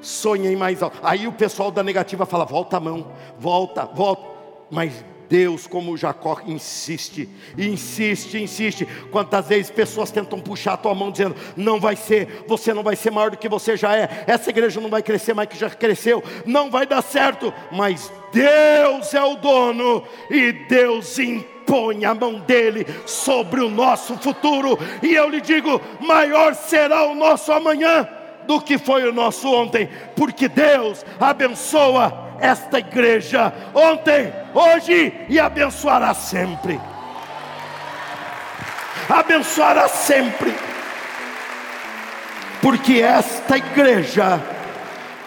Sonhem 0.00 0.54
mais 0.54 0.82
alto. 0.82 0.98
Aí 1.02 1.26
o 1.26 1.32
pessoal 1.32 1.70
da 1.70 1.82
negativa 1.82 2.26
fala: 2.26 2.44
volta 2.44 2.76
a 2.76 2.80
mão, 2.80 3.12
volta, 3.38 3.86
volta. 3.86 4.34
Mas 4.70 5.04
Deus, 5.28 5.66
como 5.66 5.96
Jacó, 5.96 6.40
insiste, 6.46 7.28
insiste, 7.56 8.42
insiste. 8.42 8.86
Quantas 9.10 9.48
vezes 9.48 9.70
pessoas 9.70 10.10
tentam 10.10 10.40
puxar 10.40 10.74
a 10.74 10.76
tua 10.76 10.94
mão 10.94 11.10
dizendo: 11.10 11.36
não 11.56 11.80
vai 11.80 11.96
ser, 11.96 12.44
você 12.46 12.72
não 12.74 12.82
vai 12.82 12.96
ser 12.96 13.10
maior 13.10 13.30
do 13.30 13.36
que 13.36 13.48
você 13.48 13.76
já 13.76 13.96
é, 13.96 14.24
essa 14.26 14.50
igreja 14.50 14.80
não 14.80 14.90
vai 14.90 15.02
crescer 15.02 15.34
mais 15.34 15.48
que 15.48 15.58
já 15.58 15.70
cresceu, 15.70 16.22
não 16.44 16.70
vai 16.70 16.86
dar 16.86 17.02
certo. 17.02 17.52
Mas 17.72 18.12
Deus 18.32 19.14
é 19.14 19.22
o 19.22 19.36
dono 19.36 20.04
e 20.30 20.52
Deus 20.52 21.18
impõe 21.18 22.04
a 22.04 22.14
mão 22.14 22.40
dele 22.40 22.86
sobre 23.06 23.60
o 23.60 23.70
nosso 23.70 24.16
futuro. 24.18 24.78
E 25.02 25.14
eu 25.14 25.28
lhe 25.28 25.40
digo: 25.40 25.80
maior 26.00 26.54
será 26.54 27.06
o 27.06 27.14
nosso 27.14 27.52
amanhã 27.52 28.08
do 28.46 28.60
que 28.60 28.78
foi 28.78 29.08
o 29.08 29.12
nosso 29.12 29.52
ontem, 29.52 29.88
porque 30.14 30.48
Deus 30.48 31.04
abençoa 31.18 32.36
esta 32.40 32.78
igreja 32.78 33.52
ontem, 33.74 34.32
hoje 34.54 35.12
e 35.28 35.38
abençoará 35.38 36.14
sempre. 36.14 36.80
Abençoará 39.08 39.88
sempre. 39.88 40.54
Porque 42.62 42.94
esta 43.00 43.58
igreja 43.58 44.40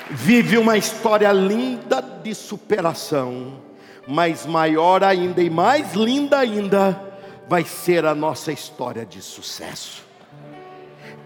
vive 0.10 0.58
uma 0.58 0.78
história 0.78 1.32
linda 1.32 2.02
de 2.02 2.34
superação, 2.34 3.62
mas 4.08 4.46
maior 4.46 5.04
ainda 5.04 5.42
e 5.42 5.50
mais 5.50 5.94
linda 5.94 6.40
ainda 6.40 7.00
vai 7.48 7.64
ser 7.64 8.06
a 8.06 8.16
nossa 8.16 8.52
história 8.52 9.06
de 9.06 9.22
sucesso. 9.22 10.04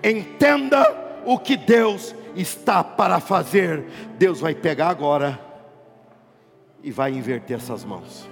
Entenda 0.04 1.22
o 1.26 1.38
que 1.38 1.56
Deus 1.56 2.14
está 2.36 2.84
para 2.84 3.20
fazer. 3.20 3.86
Deus 4.18 4.40
vai 4.40 4.54
pegar 4.54 4.90
agora 4.90 5.40
e 6.84 6.92
vai 6.92 7.12
inverter 7.12 7.58
essas 7.58 7.84
mãos. 7.84 8.30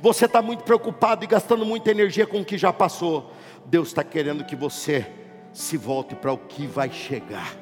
Você 0.00 0.26
está 0.26 0.42
muito 0.42 0.64
preocupado 0.64 1.24
e 1.24 1.26
gastando 1.26 1.64
muita 1.64 1.90
energia 1.90 2.26
com 2.26 2.40
o 2.40 2.44
que 2.44 2.58
já 2.58 2.72
passou. 2.72 3.32
Deus 3.64 3.88
está 3.88 4.04
querendo 4.04 4.44
que 4.44 4.56
você 4.56 5.06
se 5.52 5.76
volte 5.76 6.14
para 6.14 6.32
o 6.32 6.38
que 6.38 6.66
vai 6.66 6.90
chegar. 6.90 7.54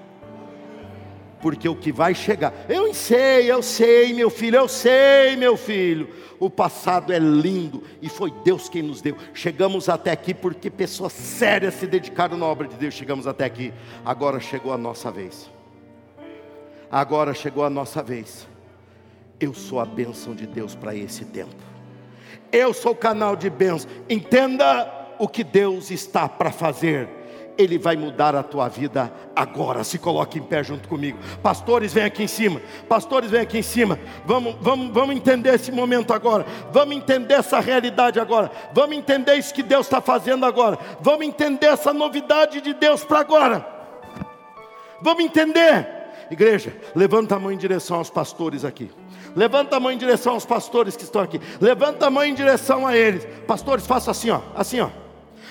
Porque 1.41 1.69
o 1.69 1.77
que 1.77 1.93
vai 1.93 2.15
chegar, 2.15 2.55
eu 2.71 2.95
sei, 2.95 3.53
eu 3.53 3.63
sei, 3.63 4.15
meu 4.15 4.31
filho, 4.31 4.57
eu 4.57 4.69
sei, 4.69 5.37
meu 5.37 5.57
filho. 5.59 6.09
O 6.41 6.49
passado 6.49 7.13
é 7.13 7.19
lindo 7.19 7.83
e 8.01 8.09
foi 8.09 8.33
Deus 8.43 8.69
quem 8.69 8.83
nos 8.83 9.03
deu. 9.03 9.17
Chegamos 9.35 9.89
até 9.89 10.11
aqui 10.11 10.33
porque 10.33 10.71
pessoas 10.71 11.13
sérias 11.13 11.75
se 11.75 11.87
dedicaram 11.87 12.39
na 12.39 12.47
obra 12.47 12.67
de 12.67 12.77
Deus. 12.77 12.95
Chegamos 12.95 13.27
até 13.27 13.45
aqui. 13.45 13.75
Agora 14.05 14.41
chegou 14.41 14.73
a 14.73 14.79
nossa 14.79 15.11
vez. 15.11 15.51
Agora 16.91 17.35
chegou 17.35 17.65
a 17.65 17.71
nossa 17.71 18.03
vez 18.03 18.49
eu 19.45 19.55
sou 19.55 19.79
a 19.79 19.85
bênção 19.85 20.35
de 20.35 20.47
Deus 20.47 20.75
para 20.75 20.95
esse 20.95 21.25
tempo. 21.27 21.55
Eu 22.51 22.73
sou 22.73 22.93
o 22.93 22.97
canal 22.97 23.37
de 23.37 23.51
bênção. 23.51 23.91
Entenda 24.09 24.91
o 25.19 25.29
que 25.29 25.45
Deus 25.45 25.91
está 25.91 26.29
para 26.29 26.51
fazer. 26.51 27.09
Ele 27.57 27.79
vai 27.79 27.95
mudar 27.95 28.35
a 28.35 28.43
tua 28.43 28.69
vida 28.69 29.13
agora. 29.37 29.85
Se 29.85 29.99
coloque 29.99 30.39
em 30.39 30.43
pé 30.43 30.65
junto 30.65 30.89
comigo. 30.89 31.19
Pastores, 31.43 31.93
vem 31.93 32.05
aqui 32.05 32.25
em 32.25 32.29
cima. 32.29 32.61
Pastores, 32.89 33.31
vem 33.31 33.41
aqui 33.41 33.59
em 33.59 33.63
cima. 33.63 33.99
Vamos, 34.25 34.57
vamos, 34.61 34.93
vamos 34.93 35.15
entender 35.15 35.55
esse 35.55 35.71
momento 35.71 36.13
agora. 36.13 36.45
Vamos 36.73 36.97
entender 36.97 37.35
essa 37.35 37.61
realidade 37.61 38.19
agora. 38.19 38.51
Vamos 38.73 38.97
entender 38.97 39.37
isso 39.37 39.55
que 39.55 39.63
Deus 39.63 39.87
está 39.87 40.01
fazendo 40.01 40.47
agora. 40.47 40.79
Vamos 41.01 41.27
entender 41.27 41.67
essa 41.67 41.93
novidade 41.93 42.61
de 42.61 42.73
Deus 42.75 43.05
para 43.05 43.21
agora. 43.21 43.67
Vamos 45.01 45.23
entender. 45.23 45.87
Igreja, 46.31 46.75
levanta 46.95 47.37
a 47.37 47.39
mão 47.39 47.53
em 47.53 47.59
direção 47.59 47.99
aos 47.99 48.11
pastores 48.11 48.65
aqui. 48.65 48.91
Levanta 49.37 49.77
a 49.77 49.81
mão 49.81 49.91
em 49.91 49.99
direção 49.99 50.35
aos 50.35 50.47
pastores 50.47 50.97
que 50.97 51.03
estão 51.03 51.23
aqui. 51.23 51.41
Levanta 51.61 52.07
a 52.07 52.11
mão 52.11 52.25
em 52.25 52.35
direção 52.35 52.87
a 52.87 52.97
eles. 52.97 53.27
Pastores, 53.47 53.87
faça 53.87 54.11
assim, 54.11 54.31
ó. 54.31 54.41
Assim, 54.55 54.81
ó. 54.81 54.91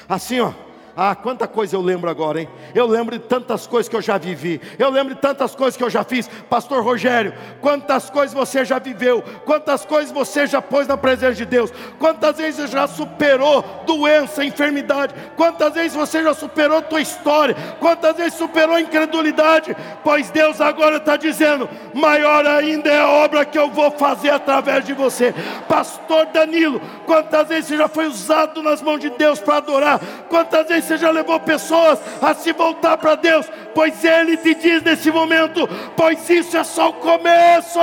Assim, 0.08 0.40
ó. 0.40 0.54
Ah, 0.96 1.16
quanta 1.16 1.48
coisa 1.48 1.76
eu 1.76 1.82
lembro 1.82 2.08
agora, 2.08 2.40
hein? 2.40 2.48
Eu 2.76 2.86
lembro 2.86 3.18
de 3.18 3.26
tantas 3.26 3.66
coisas 3.66 3.90
que 3.90 3.96
eu 3.96 4.02
já 4.02 4.20
vivi. 4.20 4.62
Eu 4.78 4.92
lembro 4.92 5.16
de 5.16 5.20
tantas 5.20 5.56
coisas 5.56 5.76
que 5.76 5.84
eu 5.84 5.90
já 5.90 6.04
fiz. 6.04 6.28
Pastor 6.48 6.84
Rogério, 6.84 7.34
quantas 7.62 8.12
coisas 8.12 8.32
você 8.32 8.64
já 8.64 8.78
viveu? 8.78 9.24
Quantas 9.44 9.84
coisas 9.86 10.12
você 10.12 10.46
já 10.46 10.62
pôs 10.62 10.88
na 10.88 10.96
presença 10.96 11.34
de 11.34 11.46
Deus? 11.46 11.74
Quantas 11.98 12.38
vezes 12.38 12.60
você 12.60 12.68
já 12.68 12.88
superou 12.88 13.64
doença, 13.88 14.46
enfermidade? 14.46 15.16
Quantas 15.36 15.74
vezes 15.74 15.96
você 15.96 16.22
já 16.22 16.34
superou 16.36 16.80
tua 16.84 17.02
história? 17.02 17.56
Quantas 17.80 18.16
vezes 18.16 18.36
superou 18.36 18.76
a 18.76 18.82
incredulidade? 18.82 19.76
Pois 20.04 20.30
Deus 20.30 20.62
agora 20.62 20.98
está 20.98 21.18
dizendo: 21.18 21.68
maior 21.92 22.46
ainda 22.46 22.92
é 22.92 23.00
a 23.00 23.10
obra 23.10 23.46
que 23.46 23.58
eu 23.58 23.72
vou 23.72 23.90
fazer 23.92 24.30
através 24.30 24.86
de 24.86 24.94
você. 24.94 25.34
Pastor 25.68 26.28
Danilo, 26.28 26.80
quantas 27.08 27.48
vezes 27.48 27.70
você 27.70 27.78
já 27.78 27.88
foi 27.88 28.06
usado 28.06 28.62
nas 28.62 28.80
mãos 28.80 29.00
de 29.00 29.10
Deus 29.10 29.40
para 29.40 29.58
adorar? 29.58 30.00
Quantas 30.30 30.68
vezes 30.68 30.83
você 30.84 30.98
já 30.98 31.10
levou 31.10 31.40
pessoas 31.40 32.00
a 32.22 32.34
se 32.34 32.52
voltar 32.54 32.98
para 32.98 33.16
Deus, 33.16 33.50
pois 33.74 34.04
Ele 34.04 34.38
te 34.38 34.54
diz 34.54 34.84
nesse 34.84 35.12
momento: 35.12 35.68
pois 35.96 36.30
isso 36.30 36.58
é 36.58 36.64
só 36.64 36.90
o 36.90 36.94
começo. 36.94 37.80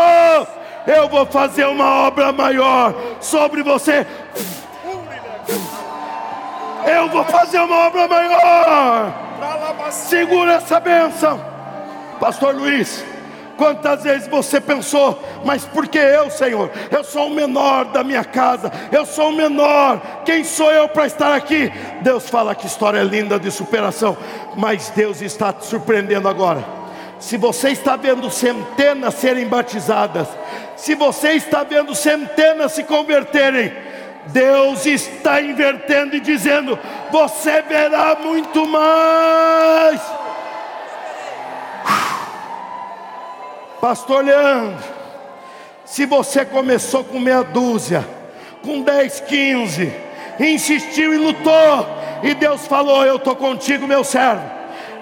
Eu 0.86 1.09
vou 1.09 1.26
fazer 1.26 1.66
uma 1.66 2.07
obra 2.07 2.32
maior 2.32 2.94
sobre 3.20 3.62
você. 3.62 4.07
Eu 6.86 7.09
vou 7.09 7.24
fazer 7.24 7.61
uma 7.61 7.86
obra 7.86 8.09
maior. 8.09 9.12
Segura 9.90 10.55
essa 10.55 10.78
bênção, 10.80 11.40
Pastor 12.18 12.55
Luiz. 12.55 13.05
Quantas 13.61 14.04
vezes 14.04 14.26
você 14.26 14.58
pensou, 14.58 15.22
mas 15.44 15.66
por 15.66 15.86
que 15.86 15.98
eu, 15.98 16.30
Senhor? 16.30 16.70
Eu 16.90 17.04
sou 17.04 17.26
o 17.26 17.34
menor 17.34 17.84
da 17.84 18.02
minha 18.02 18.24
casa, 18.24 18.72
eu 18.90 19.04
sou 19.04 19.28
o 19.28 19.36
menor, 19.36 20.00
quem 20.24 20.42
sou 20.44 20.72
eu 20.72 20.88
para 20.88 21.06
estar 21.06 21.34
aqui? 21.34 21.70
Deus 22.00 22.30
fala 22.30 22.54
que 22.54 22.66
história 22.66 23.02
linda 23.02 23.38
de 23.38 23.50
superação, 23.50 24.16
mas 24.56 24.88
Deus 24.96 25.20
está 25.20 25.52
te 25.52 25.66
surpreendendo 25.66 26.26
agora. 26.26 26.64
Se 27.18 27.36
você 27.36 27.68
está 27.68 27.96
vendo 27.96 28.30
centenas 28.30 29.12
serem 29.16 29.46
batizadas, 29.46 30.26
se 30.74 30.94
você 30.94 31.32
está 31.32 31.62
vendo 31.62 31.94
centenas 31.94 32.72
se 32.72 32.82
converterem, 32.84 33.74
Deus 34.28 34.86
está 34.86 35.42
invertendo 35.42 36.16
e 36.16 36.20
dizendo: 36.20 36.78
você 37.11 37.61
verá 37.61 38.16
muito 38.22 38.66
mais. 38.66 40.00
Pastor 43.81 44.22
Leandro, 44.22 44.76
se 45.87 46.05
você 46.05 46.45
começou 46.45 47.03
com 47.03 47.18
meia 47.18 47.43
dúzia, 47.43 48.07
com 48.62 48.83
10, 48.83 49.20
15, 49.20 49.93
insistiu 50.39 51.14
e 51.14 51.16
lutou, 51.16 51.89
e 52.22 52.35
Deus 52.35 52.66
falou: 52.66 53.07
Eu 53.07 53.16
estou 53.16 53.35
contigo, 53.35 53.87
meu 53.87 54.05
servo, 54.05 54.43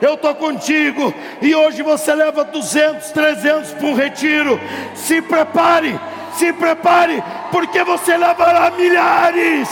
eu 0.01 0.14
estou 0.14 0.33
contigo, 0.37 1.12
e 1.43 1.57
hoje 1.57 1.83
você 1.83 2.14
leva 2.14 2.45
200, 2.45 3.11
300 3.11 3.72
para 3.72 3.87
um 3.87 3.95
retiro, 3.95 4.61
se 4.95 5.20
prepare, 5.20 5.99
se 6.35 6.53
prepare, 6.53 7.20
porque 7.51 7.83
você 7.83 8.16
levará 8.16 8.70
milhares, 8.70 9.68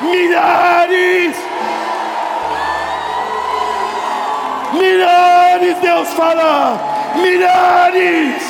milhares, 0.00 1.36
milhares, 4.72 5.78
Deus 5.78 6.08
fala 6.14 6.95
milhares. 7.16 8.42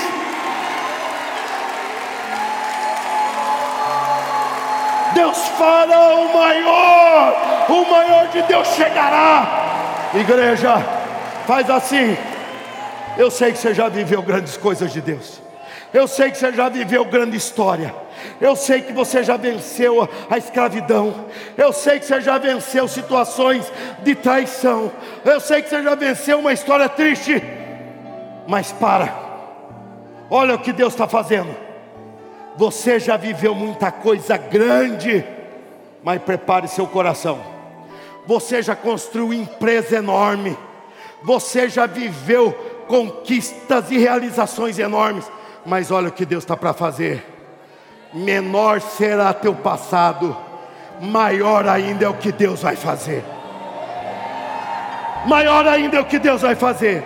Deus 5.14 5.38
fala, 5.58 6.14
o 6.16 6.34
maior, 6.34 7.66
o 7.70 7.90
maior 7.90 8.28
de 8.28 8.42
Deus 8.42 8.68
chegará. 8.68 10.10
Igreja, 10.14 10.76
faz 11.46 11.68
assim. 11.70 12.16
Eu 13.16 13.30
sei 13.30 13.52
que 13.52 13.58
você 13.58 13.72
já 13.72 13.88
viveu 13.88 14.20
grandes 14.20 14.56
coisas 14.56 14.92
de 14.92 15.00
Deus. 15.00 15.40
Eu 15.92 16.06
sei 16.06 16.30
que 16.30 16.36
você 16.36 16.52
já 16.52 16.68
viveu 16.68 17.04
grande 17.06 17.36
história. 17.36 17.94
Eu 18.40 18.54
sei 18.54 18.82
que 18.82 18.92
você 18.92 19.22
já 19.22 19.36
venceu 19.38 20.06
a 20.28 20.36
escravidão. 20.36 21.24
Eu 21.56 21.72
sei 21.72 21.98
que 21.98 22.04
você 22.04 22.20
já 22.20 22.36
venceu 22.36 22.86
situações 22.86 23.72
de 24.02 24.14
traição. 24.14 24.92
Eu 25.24 25.40
sei 25.40 25.62
que 25.62 25.70
você 25.70 25.82
já 25.82 25.94
venceu 25.94 26.38
uma 26.38 26.52
história 26.52 26.88
triste. 26.88 27.42
Mas 28.46 28.72
para, 28.72 29.14
olha 30.30 30.54
o 30.54 30.58
que 30.58 30.72
Deus 30.72 30.92
está 30.92 31.06
fazendo. 31.08 31.54
Você 32.56 32.98
já 32.98 33.16
viveu 33.16 33.54
muita 33.54 33.90
coisa 33.90 34.36
grande, 34.36 35.24
mas 36.02 36.22
prepare 36.22 36.68
seu 36.68 36.86
coração. 36.86 37.38
Você 38.26 38.62
já 38.62 38.74
construiu 38.74 39.32
empresa 39.32 39.96
enorme. 39.96 40.56
Você 41.22 41.68
já 41.68 41.86
viveu 41.86 42.52
conquistas 42.88 43.90
e 43.90 43.98
realizações 43.98 44.78
enormes. 44.78 45.30
Mas 45.64 45.90
olha 45.90 46.08
o 46.08 46.12
que 46.12 46.24
Deus 46.24 46.44
está 46.44 46.56
para 46.56 46.72
fazer 46.72 47.36
menor 48.16 48.80
será 48.80 49.32
teu 49.32 49.54
passado, 49.54 50.36
maior 51.00 51.68
ainda 51.68 52.06
é 52.06 52.08
o 52.08 52.14
que 52.14 52.32
Deus 52.32 52.62
vai 52.62 52.76
fazer. 52.76 53.22
Maior 55.26 55.66
ainda 55.66 55.98
é 55.98 56.00
o 56.00 56.04
que 56.04 56.18
Deus 56.18 56.42
vai 56.42 56.54
fazer. 56.54 57.04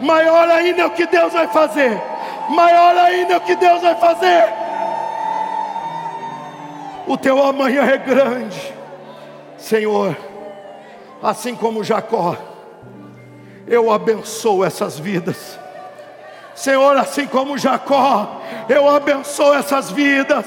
Maior 0.00 0.48
ainda 0.48 0.82
é 0.82 0.86
o 0.86 0.90
que 0.90 1.06
Deus 1.06 1.32
vai 1.32 1.48
fazer. 1.48 2.00
Maior 2.48 2.96
ainda 2.96 3.34
é 3.34 3.36
o 3.36 3.40
que 3.40 3.56
Deus 3.56 3.82
vai 3.82 3.94
fazer. 3.96 4.44
O 7.06 7.16
teu 7.16 7.42
amanhã 7.42 7.84
é 7.84 7.96
grande, 7.96 8.74
Senhor. 9.56 10.16
Assim 11.22 11.54
como 11.54 11.82
Jacó, 11.82 12.36
eu 13.66 13.90
abençoo 13.90 14.64
essas 14.64 14.98
vidas. 14.98 15.58
Senhor, 16.54 16.96
assim 16.96 17.26
como 17.26 17.56
Jacó, 17.56 18.40
eu 18.68 18.88
abençoo 18.88 19.54
essas 19.54 19.90
vidas. 19.90 20.44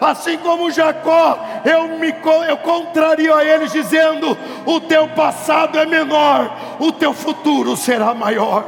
Assim 0.00 0.38
como 0.38 0.70
Jacó, 0.70 1.38
eu 1.64 1.88
me 1.98 2.14
eu 2.48 2.56
contrario 2.58 3.34
a 3.34 3.44
eles 3.44 3.72
dizendo: 3.72 4.36
o 4.64 4.80
teu 4.80 5.08
passado 5.08 5.78
é 5.78 5.84
menor, 5.84 6.50
o 6.78 6.92
teu 6.92 7.12
futuro 7.12 7.76
será 7.76 8.14
maior. 8.14 8.64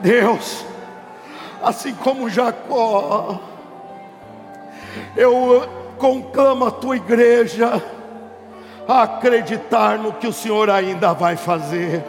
Deus, 0.00 0.64
assim 1.62 1.92
como 1.92 2.30
Jacó, 2.30 3.40
eu 5.16 5.68
conclamo 5.98 6.66
a 6.66 6.70
tua 6.70 6.96
igreja 6.96 7.82
a 8.86 9.02
acreditar 9.02 9.98
no 9.98 10.12
que 10.12 10.26
o 10.26 10.32
Senhor 10.32 10.70
ainda 10.70 11.12
vai 11.12 11.36
fazer. 11.36 12.04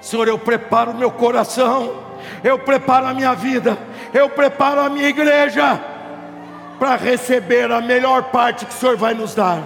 Senhor, 0.00 0.28
eu 0.28 0.38
preparo 0.38 0.92
o 0.92 0.94
meu 0.96 1.10
coração, 1.10 1.94
eu 2.42 2.58
preparo 2.58 3.06
a 3.06 3.14
minha 3.14 3.34
vida, 3.34 3.76
eu 4.12 4.28
preparo 4.28 4.80
a 4.80 4.88
minha 4.88 5.08
igreja 5.08 5.80
para 6.78 6.96
receber 6.96 7.70
a 7.70 7.80
melhor 7.80 8.24
parte 8.24 8.64
que 8.64 8.72
o 8.72 8.76
Senhor 8.76 8.96
vai 8.96 9.14
nos 9.14 9.34
dar. 9.34 9.62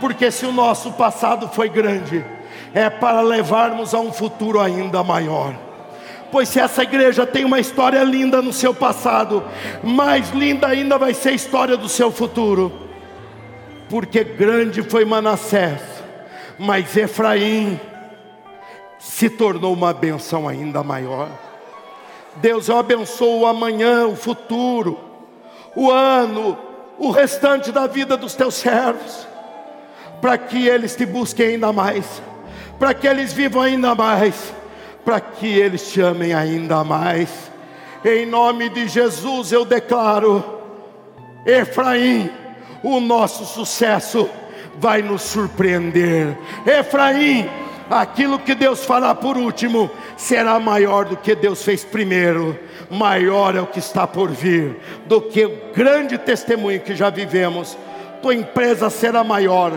Porque 0.00 0.30
se 0.30 0.46
o 0.46 0.52
nosso 0.52 0.92
passado 0.92 1.48
foi 1.48 1.68
grande, 1.68 2.24
é 2.72 2.88
para 2.88 3.20
levarmos 3.20 3.94
a 3.94 4.00
um 4.00 4.12
futuro 4.12 4.60
ainda 4.60 5.02
maior. 5.02 5.54
Pois 6.30 6.48
se 6.48 6.58
essa 6.58 6.82
igreja 6.82 7.26
tem 7.26 7.44
uma 7.44 7.60
história 7.60 8.02
linda 8.02 8.42
no 8.42 8.52
seu 8.52 8.74
passado, 8.74 9.44
mais 9.82 10.30
linda 10.30 10.66
ainda 10.66 10.98
vai 10.98 11.14
ser 11.14 11.30
a 11.30 11.32
história 11.32 11.76
do 11.76 11.88
seu 11.88 12.10
futuro. 12.10 12.72
Porque 13.88 14.24
grande 14.24 14.82
foi 14.82 15.04
Manassés, 15.04 15.80
mas 16.58 16.96
Efraim 16.96 17.78
se 18.98 19.28
tornou 19.30 19.72
uma 19.72 19.92
benção 19.92 20.48
ainda 20.48 20.82
maior. 20.82 21.28
Deus, 22.36 22.68
eu 22.68 22.78
abençoo 22.78 23.40
o 23.40 23.46
amanhã, 23.46 24.06
o 24.06 24.16
futuro, 24.16 24.98
o 25.74 25.90
ano, 25.90 26.56
o 26.98 27.10
restante 27.10 27.72
da 27.72 27.86
vida 27.86 28.16
dos 28.16 28.34
teus 28.34 28.54
servos, 28.54 29.26
para 30.20 30.36
que 30.38 30.66
eles 30.66 30.94
te 30.96 31.06
busquem 31.06 31.48
ainda 31.48 31.72
mais, 31.72 32.22
para 32.78 32.94
que 32.94 33.06
eles 33.06 33.32
vivam 33.32 33.62
ainda 33.62 33.94
mais, 33.94 34.52
para 35.04 35.20
que 35.20 35.46
eles 35.46 35.92
te 35.92 36.00
amem 36.00 36.34
ainda 36.34 36.82
mais. 36.82 37.30
Em 38.04 38.26
nome 38.26 38.68
de 38.68 38.88
Jesus 38.88 39.52
eu 39.52 39.64
declaro, 39.64 40.44
Efraim, 41.46 42.30
o 42.82 43.00
nosso 43.00 43.44
sucesso 43.44 44.28
vai 44.78 45.02
nos 45.02 45.22
surpreender. 45.22 46.36
Efraim, 46.66 47.48
aquilo 47.90 48.38
que 48.38 48.54
Deus 48.54 48.84
fará 48.84 49.14
por 49.14 49.36
último 49.36 49.90
será 50.16 50.58
maior 50.58 51.04
do 51.04 51.16
que 51.16 51.34
Deus 51.34 51.62
fez 51.62 51.84
primeiro, 51.84 52.58
maior 52.90 53.54
é 53.54 53.60
o 53.60 53.66
que 53.66 53.78
está 53.78 54.06
por 54.06 54.30
vir, 54.30 54.78
do 55.06 55.20
que 55.20 55.44
o 55.44 55.58
grande 55.74 56.16
testemunho 56.18 56.80
que 56.80 56.94
já 56.94 57.10
vivemos. 57.10 57.76
Tua 58.22 58.34
empresa 58.34 58.88
será 58.88 59.22
maior, 59.22 59.72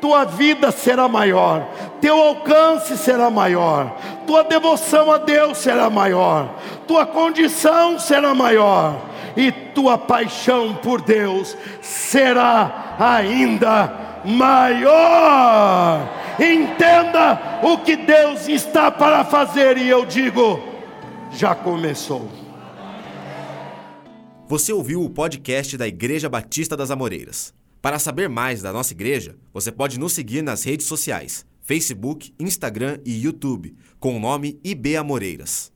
tua 0.00 0.24
vida 0.24 0.70
será 0.70 1.08
maior, 1.08 1.68
teu 2.00 2.16
alcance 2.16 2.96
será 2.96 3.28
maior, 3.28 3.96
tua 4.26 4.44
devoção 4.44 5.10
a 5.10 5.18
Deus 5.18 5.58
será 5.58 5.90
maior, 5.90 6.54
tua 6.86 7.04
condição 7.04 7.98
será 7.98 8.34
maior, 8.34 8.96
e 9.36 9.50
tua 9.50 9.98
paixão 9.98 10.74
por 10.74 11.00
Deus 11.00 11.56
será 11.80 12.96
ainda 12.98 13.92
maior. 14.24 16.08
Entenda 16.38 17.60
o 17.64 17.78
que 17.78 17.96
Deus 17.96 18.48
está 18.48 18.90
para 18.90 19.24
fazer, 19.24 19.76
e 19.76 19.88
eu 19.88 20.06
digo: 20.06 20.60
já 21.32 21.54
começou. 21.54 22.30
Você 24.46 24.72
ouviu 24.72 25.02
o 25.02 25.10
podcast 25.10 25.76
da 25.76 25.86
Igreja 25.86 26.28
Batista 26.28 26.76
das 26.76 26.90
Amoreiras. 26.90 27.52
Para 27.82 27.98
saber 27.98 28.28
mais 28.28 28.62
da 28.62 28.72
nossa 28.72 28.92
igreja, 28.92 29.36
você 29.52 29.70
pode 29.70 29.98
nos 29.98 30.12
seguir 30.12 30.42
nas 30.42 30.64
redes 30.64 30.86
sociais: 30.86 31.44
Facebook, 31.60 32.32
Instagram 32.38 32.98
e 33.04 33.22
YouTube, 33.22 33.76
com 33.98 34.16
o 34.16 34.20
nome 34.20 34.60
IB 34.64 34.96
Amoreiras. 34.96 35.72